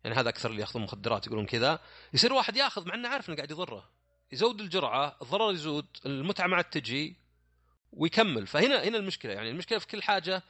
يعني 0.03 0.15
هذا 0.15 0.29
أكثر 0.29 0.49
اللي 0.49 0.61
يأخذون 0.61 0.83
مخدرات 0.83 1.27
يقولون 1.27 1.45
كذا. 1.45 1.79
يصير 2.13 2.33
واحد 2.33 2.57
يأخذ 2.57 2.87
مع 2.87 2.93
إنه 2.95 3.09
عارف 3.09 3.29
إنه 3.29 3.35
قاعد 3.37 3.51
يضره. 3.51 3.89
يزود 4.31 4.61
الجرعة 4.61 5.17
الضرر 5.21 5.53
يزود 5.53 5.85
المتعة 6.05 6.47
ما 6.47 6.55
عاد 6.55 6.63
تجي 6.63 7.15
ويكمل. 7.91 8.47
فهنا 8.47 8.83
هنا 8.83 8.97
المشكلة 8.97 9.33
يعني 9.33 9.49
المشكلة 9.49 9.79
في 9.79 9.87
كل 9.87 10.03
حاجة 10.03 10.43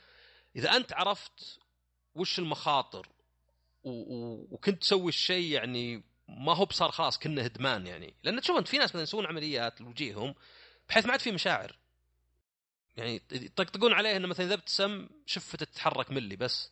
إذا 0.56 0.76
أنت 0.76 0.94
عرفت 0.94 1.60
وش 2.16 2.40
المخاطر. 2.40 3.10
وكنت 3.84 4.82
تسوي 4.82 5.10
الشيء 5.10 5.52
يعني 5.52 6.04
ما 6.28 6.56
هو 6.56 6.66
بصار 6.66 6.92
خلاص 6.92 7.20
كانه 7.20 7.46
إدمان 7.46 7.88
يعني. 7.88 8.14
لأن 8.24 8.42
تشوف 8.42 8.58
أنت 8.58 8.68
في 8.68 8.78
ناس 8.78 8.90
مثلا 8.90 9.02
يسوون 9.02 9.26
عمليات 9.26 9.82
لوجيههم 9.82 10.36
بحيث 10.90 11.06
ما 11.06 11.12
عاد 11.12 11.20
في 11.20 11.32
مشاعر. 11.32 11.78
يعني 12.98 13.22
يطقطقون 13.32 13.94
عليه 13.94 14.18
إنه 14.18 14.28
مثلا 14.28 14.46
إذا 14.46 14.54
ابتسم 14.54 15.10
شفته 15.26 15.66
تتحرك 15.66 16.12
ملي 16.12 16.36
بس 16.36 16.72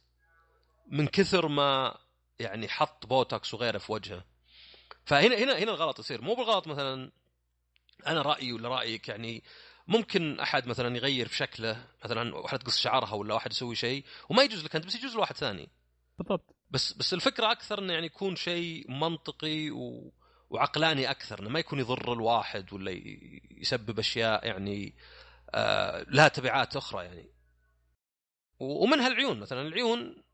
من 0.88 1.08
كثر 1.08 1.48
ما 1.48 1.98
يعني 2.40 2.68
حط 2.68 3.06
بوتوكس 3.06 3.54
وغيره 3.54 3.78
في 3.78 3.92
وجهه. 3.92 4.26
فهنا 5.06 5.36
هنا 5.36 5.58
هنا 5.58 5.72
الغلط 5.72 6.00
يصير. 6.00 6.22
مو 6.22 6.36
بالغلط 6.36 6.68
مثلا 6.68 7.12
أنا 8.08 8.22
رأيي 8.22 8.54
ولا 8.54 8.70
رأيك 8.70 9.08
يعني 9.08 9.44
ممكن 9.88 10.40
أحد 10.40 10.68
مثلا 10.68 10.98
يغير 10.98 11.28
في 11.28 11.36
شكله 11.36 11.88
مثلا 12.06 12.36
واحدة 12.36 12.58
تقص 12.58 12.80
شعرها 12.80 13.14
ولا 13.14 13.34
واحد 13.34 13.52
يسوي 13.52 13.76
شيء 13.76 14.04
وما 14.30 14.44
يجوز 14.44 14.66
لك 14.66 14.76
أنت 14.76 14.86
بس 14.86 14.96
يجوز 14.96 15.16
لواحد 15.16 15.36
ثاني. 15.36 15.70
بالضبط. 16.18 16.56
بس 16.72 16.94
بس 16.94 17.14
الفكرة 17.14 17.52
أكثر 17.52 17.80
إنه 17.80 17.94
يعني 17.94 18.06
يكون 18.06 18.36
شيء 18.36 18.92
منطقي 18.92 19.72
و... 19.72 20.14
وعقلاني 20.50 21.12
أكثر 21.12 21.40
إنه 21.40 21.50
ما 21.50 21.60
يكون 21.60 21.80
يضر 21.80 22.14
الواحد 22.14 22.74
ولا 22.74 22.92
يسبب 23.52 24.00
أشياء 24.00 24.48
يعني 24.48 24.96
آه 25.56 26.06
لها 26.10 26.28
تبعات 26.28 26.76
أخرى 26.76 27.06
يعني. 27.06 27.30
ومنها 28.60 29.08
العيون 29.08 29.40
مثلا 29.40 29.62
العيون 29.62 30.25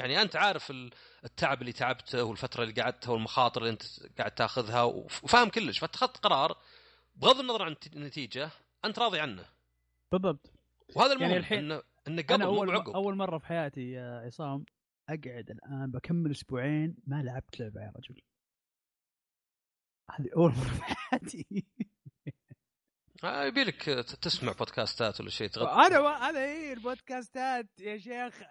يعني 0.00 0.22
أنت 0.22 0.36
عارف 0.36 0.70
ال- 0.70 0.90
التعب 1.24 1.60
اللي 1.60 1.72
تعبته 1.72 2.24
والفترة 2.24 2.62
اللي 2.64 2.82
قعدتها 2.82 3.12
والمخاطر 3.12 3.60
اللي 3.60 3.70
أنت 3.72 3.82
قاعد 4.18 4.30
تاخذها 4.34 4.82
وف- 4.82 5.24
وفاهم 5.24 5.48
كلش. 5.48 5.78
فاتخذت 5.78 6.16
قرار 6.16 6.58
بغض 7.16 7.40
النظر 7.40 7.62
عن 7.62 7.76
النتيجة 7.96 8.50
أنت 8.84 8.98
راضي 8.98 9.20
عنه. 9.20 9.44
بالضبط. 10.12 10.52
وهذا 10.96 11.12
المهم 11.12 11.22
يعني 11.22 11.32
يعني 11.32 11.44
الحين 11.44 11.58
انه 11.58 11.82
إنه 12.08 12.22
أنا 12.30 12.34
قبل 12.34 12.44
مو 12.44 12.56
أول 12.56 12.66
بعقب. 12.66 12.94
أول 12.94 13.16
مرة 13.16 13.38
في 13.38 13.46
حياتي 13.46 13.90
يا 13.90 14.22
عصام 14.26 14.64
أقعد 15.08 15.50
الآن 15.50 15.90
بكمل 15.90 16.30
أسبوعين 16.30 16.96
ما 17.06 17.22
لعبت 17.22 17.60
لعبة 17.60 17.80
يا 17.80 17.92
رجل. 17.96 18.22
هذه 20.10 20.28
أول 20.36 20.50
مرة 20.50 20.68
في 20.68 20.82
حياتي. 20.84 21.46
آه، 23.24 23.44
يبي 23.44 23.64
لك 23.64 23.82
تسمع 24.22 24.52
بودكاستات 24.52 25.20
ولا 25.20 25.30
شيء 25.30 25.48
تغطي 25.48 25.86
أنا 25.86 26.00
ما 26.00 26.28
هذا 26.28 26.38
هي 26.46 26.72
البودكاستات 26.72 27.66
يا 27.80 27.98
شيخ. 27.98 28.42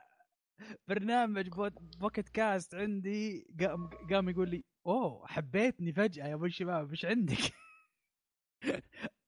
برنامج 0.87 1.49
بود 1.49 1.73
بوكيت 1.99 2.29
كاست 2.29 2.75
عندي 2.75 3.47
قام 3.59 3.89
قام 4.09 4.29
يقول 4.29 4.49
لي 4.49 4.63
أوه 4.85 5.27
حبيتني 5.27 5.93
فجأة 5.93 6.27
يا 6.27 6.33
أبو 6.33 6.45
الشباب 6.45 6.89
إيش 6.91 7.05
عندك؟ 7.05 7.37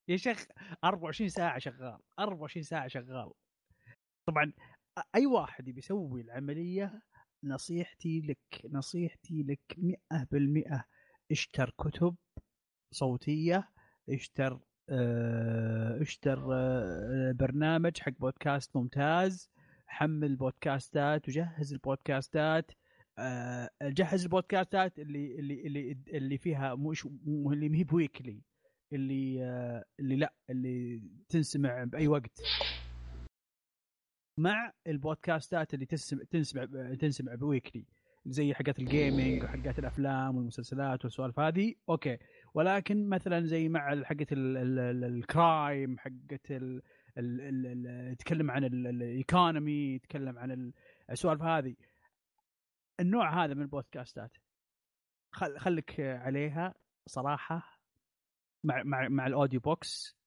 يا 0.10 0.18
شيخ 0.18 0.46
24 0.84 1.30
ساعة 1.30 1.60
شغال 1.60 2.00
24 2.20 2.64
ساعة 2.64 2.88
شغال 2.88 3.32
طبعا 4.28 4.54
أي 5.16 5.26
واحد 5.26 5.68
يبي 5.68 5.80
يسوي 5.80 6.22
العملية 6.22 7.02
نصيحتي 7.44 8.22
لك 8.22 8.66
نصيحتي 8.70 9.44
لك 9.44 9.76
100% 9.78 10.86
اشتر 11.32 11.74
كتب 11.78 12.16
صوتية 12.94 13.70
اشتر 14.10 14.60
آه 14.90 16.02
اشتر 16.02 16.48
آه 16.54 17.32
برنامج 17.32 18.00
حق 18.00 18.14
بودكاست 18.20 18.76
ممتاز 18.76 19.52
حمل 19.92 20.36
بودكاستات 20.36 21.30
وجهز 21.30 21.74
البودكاستات. 21.74 22.72
آه، 23.20 23.70
جهز 23.84 24.24
البودكاستات 24.24 25.00
اللي 25.00 25.40
اللي 25.40 25.68
اللي 25.68 25.98
اللي 26.14 26.38
فيها 26.38 26.76
مش 26.76 27.06
اللي 27.28 27.70
ما 27.70 27.78
هي 27.78 27.84
بويكلي 27.84 28.42
اللي 28.94 29.44
آه، 29.44 29.84
اللي 30.00 30.16
لا 30.16 30.34
اللي 30.50 31.02
تنسمع 31.30 31.84
بأي 31.84 32.08
وقت. 32.08 32.42
مع 34.38 34.72
ال 34.88 34.97
podcastات 34.97 35.74
اللي 35.74 35.86
تسمع 35.86 36.24
تنسمع 36.32 36.66
تنسمع 37.00 37.36
ب 37.36 37.43
weekly 37.43 37.86
زي 38.26 38.54
حقات 38.54 38.80
ال 38.80 38.89
gaming 38.89 39.44
وحقات 39.44 39.80
الأفلام 39.80 40.36
والمسلسلات 40.38 41.06
والسوالف 41.06 41.40
هذه 41.40 41.74
okay. 41.90 42.18
ولكن 42.54 43.10
مثلا 43.10 43.46
زي 43.46 43.70
مع 43.70 44.04
حقت 44.04 44.32
ال- 44.34 44.58
ال- 44.58 44.80
ال- 44.80 45.04
ال 45.04 45.20
crime 45.20 45.98
حقت 46.00 46.52
ال- 47.18 47.42
ال- 47.42 47.66
ال- 47.66 47.88
ال- 47.88 48.12
يتكلم 48.12 48.52
عن 48.52 48.64
ال- 48.64 48.88
ال- 48.88 49.04
ال 49.04 49.15
economy 49.15 49.96
يتكلم 49.96 50.40
عن 50.40 50.52
ال- 50.52 50.74
السوالف 51.10 51.42
هذه. 51.42 51.76
النوع 53.00 53.44
هذا 53.46 53.54
من 53.54 53.62
ال 53.62 53.70
podcastات 53.70 54.32
خل 55.34 55.60
خليك 55.60 56.00
عليها 56.00 56.74
صراحة 57.10 57.80
مع 58.64 58.84
مع 58.84 59.08
مع 59.08 59.28
الأوديو 59.28 59.60
بوكس 59.60 60.18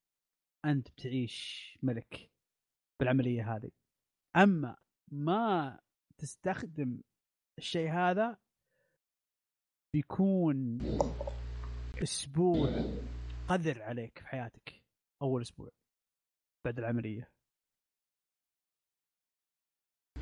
أنت 0.65 0.91
بتعيش 0.91 1.79
ملك 1.83 2.31
بالعملية 3.01 3.57
هذه. 3.57 3.71
أما 4.37 4.77
ما 5.13 5.79
تستخدم 6.19 7.01
الشيء 7.59 7.91
هذا 7.91 8.39
بيكون 9.95 10.79
أسبوع 12.03 12.69
قذر 13.49 13.83
عليك 13.83 14.19
في 14.19 14.27
حياتك 14.27 14.83
أول 15.23 15.43
أسبوع. 15.43 15.71
بعد 16.65 16.79
العملية. 16.79 17.31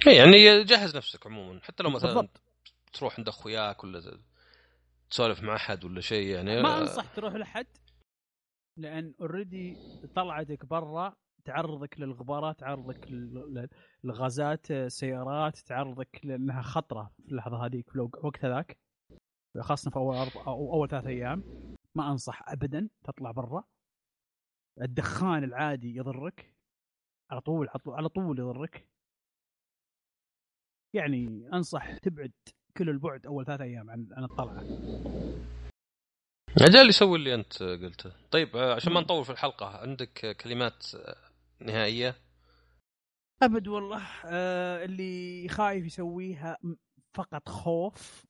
إيه، 0.07 0.17
يعني 0.19 0.65
جهز 0.65 0.97
نفسك 0.97 1.27
عموما 1.27 1.61
حتى 1.63 1.83
لو 1.83 1.91
مثلا 1.91 2.15
بالضبط. 2.15 2.43
تروح 2.93 3.19
عند 3.19 3.29
أخوياك 3.29 3.85
ولا 3.85 4.21
تسولف 5.11 5.43
مع 5.43 5.57
أحد 5.57 5.85
ولا 5.85 6.01
شيء 6.01 6.27
يعني 6.35 6.63
ما 6.63 6.81
أنصح 6.81 7.15
تروح 7.15 7.35
لحد 7.35 7.67
لأن 8.79 9.15
اوريدي 9.21 9.77
طلعتك 10.15 10.65
برا 10.67 11.17
تعرضك 11.45 12.01
للغبارات 12.01 12.61
تعرضك 12.61 13.11
لل- 13.11 13.35
لل- 13.55 13.69
للغازات 14.05 14.73
سيارات 14.73 15.59
تعرضك 15.59 16.21
لأنها 16.25 16.63
خطرة 16.63 17.13
في 17.23 17.29
اللحظة 17.33 17.67
هذيك 17.67 17.89
في 17.91 17.95
الوقت 17.97 18.45
هذاك 18.45 18.79
خاصة 19.61 19.91
في 19.91 19.97
أول 19.97 20.17
أو 20.47 20.75
أول 20.75 20.89
ثلاث 20.89 21.07
أيام. 21.07 21.45
ما 21.95 22.11
أنصح 22.13 22.49
ابدا 22.49 22.89
تطلع 23.05 23.31
برا. 23.31 23.65
الدخان 24.81 25.45
العادي 25.45 25.97
يضرك. 25.97 26.55
على 27.31 27.41
طول 27.41 27.69
على 27.87 28.09
طول- 28.09 28.39
يضرك. 28.39 28.89
يعني 30.95 31.49
أنصح 31.53 31.99
تبعد 31.99 32.33
كل 32.77 32.89
البعد 32.89 33.27
أول 33.27 33.45
ثلاث 33.45 33.61
أيام 33.61 33.91
عن 33.91 34.09
عن 34.13 34.25
الطلعة. 34.25 34.61
أجل 36.61 36.89
يسوي 36.89 37.19
اللي 37.19 37.35
أنت 37.35 37.63
قلته. 37.63 38.13
طيب 38.31 38.57
آه، 38.57 38.75
عشان 38.75 38.93
ما 38.93 39.01
نطول 39.01 39.25
في 39.25 39.31
الحلقة 39.33 39.67
عندك 39.67 40.37
كلمات 40.41 40.95
آه، 40.95 41.17
نهائية؟ 41.61 42.15
أبد 43.43 43.69
والله. 43.69 44.03
آه 44.27 44.85
اللي 44.85 45.49
خايف 45.49 45.85
يسويها 45.87 46.59
فقط 47.17 47.49
خوف. 47.49 48.25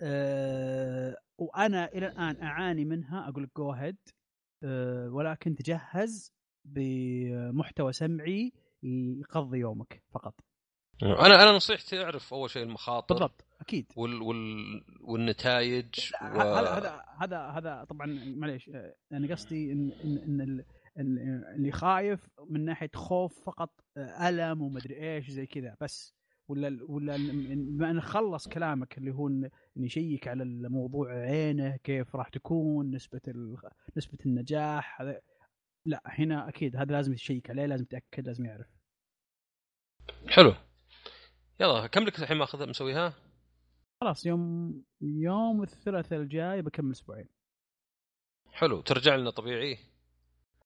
آه 0.00 1.16
وأنا 1.40 1.84
إلى 1.84 2.06
الآن 2.06 2.42
أعاني 2.42 2.84
منها. 2.84 3.28
أقول 3.28 3.42
لك 3.42 3.50
جو 3.56 3.72
هيد 3.72 3.96
ولكن 5.12 5.54
تجهز 5.54 6.32
بمحتوى 6.64 7.92
سمعي 7.92 8.52
يقضي 8.82 9.58
يومك 9.58 10.02
فقط. 10.14 10.34
أنا 11.02 11.42
أنا 11.42 11.52
نصيحتي 11.52 12.04
أعرف 12.04 12.34
أول 12.34 12.50
شيء 12.50 12.62
المخاطر. 12.62 13.14
بالضبط 13.14 13.44
أكيد. 13.60 13.92
وال 13.96 14.22
وال 14.22 14.36
والنتائج 15.00 15.88
و... 16.22 16.24
هذا 16.24 17.04
هذا 17.18 17.38
هذا 17.46 17.84
طبعا 17.88 18.06
معليش 18.36 18.68
آه، 18.68 18.94
أنا 19.12 19.34
قصدي 19.34 19.72
إن 19.72 19.90
إن, 20.04 20.18
إن 20.18 20.40
ال- 20.40 20.64
إن 20.98 21.18
اللي 21.56 21.72
خايف 21.72 22.28
من 22.50 22.64
ناحية 22.64 22.90
خوف 22.94 23.44
فقط 23.44 23.70
آه، 23.96 24.28
ألم 24.28 24.62
ومدري 24.62 25.14
إيش 25.16 25.30
زي 25.30 25.46
كذا 25.46 25.76
بس 25.80 26.14
ولا 26.48 26.78
ولا 26.88 27.16
بما 27.16 27.90
إن 27.90 28.00
خلص 28.00 28.48
كلامك 28.48 28.98
اللي 28.98 29.14
هو 29.14 29.30
يشيك 29.76 30.28
على 30.28 30.42
الموضوع 30.42 31.12
عينه 31.12 31.76
كيف 31.76 32.16
راح 32.16 32.28
تكون 32.28 32.90
نسبة 32.90 33.20
ال... 33.28 33.56
نسبة 33.96 34.18
النجاح 34.26 35.00
هذا 35.00 35.20
لا 35.86 36.02
هنا 36.04 36.48
أكيد 36.48 36.76
هذا 36.76 36.92
لازم 36.92 37.12
يشيك 37.12 37.50
عليه 37.50 37.66
لازم 37.66 37.84
يتأكد 37.84 38.26
لازم 38.26 38.46
يعرف. 38.46 38.66
حلو. 40.28 40.54
يلا 41.60 41.86
كم 41.86 42.04
لك 42.04 42.18
الحين 42.18 42.36
ماخذ 42.36 42.68
مسويها؟ 42.68 43.14
خلاص 44.00 44.26
يوم 44.26 44.74
يوم 45.00 45.62
الثلاثاء 45.62 46.20
الجاي 46.20 46.62
بكمل 46.62 46.90
أسبوعين. 46.90 47.28
حلو. 48.52 48.80
ترجع 48.80 49.16
لنا 49.16 49.30
طبيعي؟ 49.30 49.78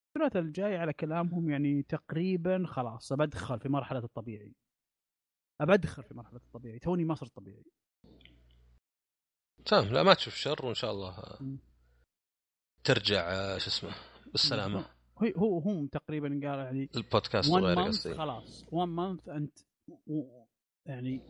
الثلاثاء 0.06 0.42
الجاي 0.42 0.76
على 0.76 0.92
كلامهم 0.92 1.50
يعني 1.50 1.82
تقريبا 1.82 2.64
خلاص 2.66 3.12
بدخل 3.12 3.60
في 3.60 3.68
مرحلة 3.68 3.98
الطبيعي. 3.98 4.54
ابدخل 5.60 6.02
في 6.02 6.14
مرحلة 6.14 6.40
الطبيعي 6.46 6.78
توني 6.78 7.04
ما 7.04 7.14
صرت 7.14 7.36
طبيعي. 7.36 7.64
تمام 9.64 9.84
لا 9.88 10.02
ما 10.02 10.14
تشوف 10.14 10.34
شر 10.34 10.66
وإن 10.66 10.74
شاء 10.74 10.90
الله. 10.90 11.38
ترجع 12.84 13.30
آه، 13.32 13.58
شو 13.58 13.66
اسمه 13.66 13.90
بالسلامة. 14.32 14.84
هو 15.18 15.26
هو 15.36 15.58
هم 15.58 15.86
تقريبا 15.86 16.28
قال 16.28 16.58
يعني 16.58 16.90
البودكاست 16.96 17.50
1 17.50 17.64
غير 17.64 17.76
مانث 17.76 17.96
قصدي 17.96 18.14
خلاص 18.14 18.64
1 18.72 18.88
مانث 18.88 19.28
انت 19.28 19.58
يعني 20.86 21.20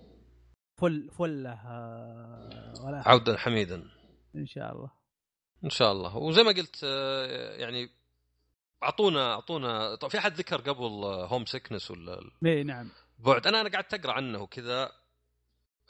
فل 0.81 1.11
فله 1.11 1.53
آه، 1.53 2.75
ولا. 2.85 3.09
عودا 3.09 3.37
حميدا. 3.37 3.91
إن 4.35 4.47
شاء 4.47 4.73
الله. 4.73 4.91
إن 5.65 5.71
شاء 5.71 5.93
الله. 5.93 6.17
وزي 6.17 6.43
ما 6.43 6.53
قلت 6.53 6.81
آه، 6.85 7.57
يعني 7.57 7.89
اعطونا 8.83 9.33
اعطونا 9.33 9.95
طب 9.95 10.09
في 10.09 10.19
أحد 10.19 10.33
ذكر 10.33 10.61
قبل 10.61 11.05
هوم 11.05 11.45
سيكنس 11.45 11.91
ولا 11.91 12.31
اي 12.45 12.63
نعم. 12.63 12.91
البعد 13.19 13.47
أنا 13.47 13.61
أنا 13.61 13.69
قاعد 13.69 13.95
أقرأ 13.95 14.13
عنه 14.13 14.39
وكذا 14.39 14.93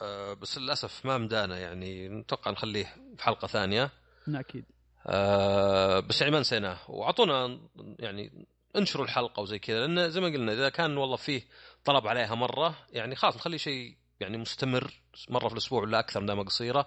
آه، 0.03 0.35
بس 0.35 0.59
للأسف 0.59 1.07
ما 1.07 1.19
مدانا 1.19 1.59
يعني 1.59 2.09
نتوقع 2.09 2.51
نخليه 2.51 2.85
في 3.17 3.23
حلقة 3.23 3.47
ثانية. 3.49 3.91
أكيد. 4.29 4.65
آه، 5.07 6.01
بس 6.01 6.21
يعني 6.21 6.33
ما 6.33 6.41
نسيناه. 6.41 6.79
وأعطونا 6.91 7.61
يعني 7.99 8.47
انشروا 8.77 9.05
الحلقة 9.05 9.41
وزي 9.41 9.59
كذا 9.59 9.87
لأن 9.87 10.11
زي 10.11 10.21
ما 10.21 10.27
قلنا 10.27 10.53
إذا 10.53 10.69
كان 10.69 10.97
والله 10.97 11.17
فيه 11.17 11.43
طلب 11.85 12.07
عليها 12.07 12.35
مرة 12.35 12.87
يعني 12.91 13.17
خلاص 13.17 13.37
نخلي 13.37 13.59
شيء 13.59 13.97
يعني 14.21 14.39
مستمر 14.39 15.03
مرة 15.29 15.49
في 15.49 15.53
الأسبوع 15.53 15.83
ولا 15.83 15.99
أكثر 15.99 16.27
دامها 16.27 16.45
قصيرة 16.45 16.87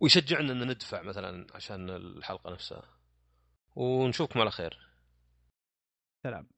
ويشجعنا 0.00 0.52
إن 0.52 0.68
ندفع 0.68 1.02
مثلا 1.02 1.46
عشان 1.54 1.90
الحلقة 1.90 2.50
نفسها. 2.50 2.82
ونشوفكم 3.76 4.40
على 4.40 4.50
خير. 4.50 4.78
سلام. 6.22 6.57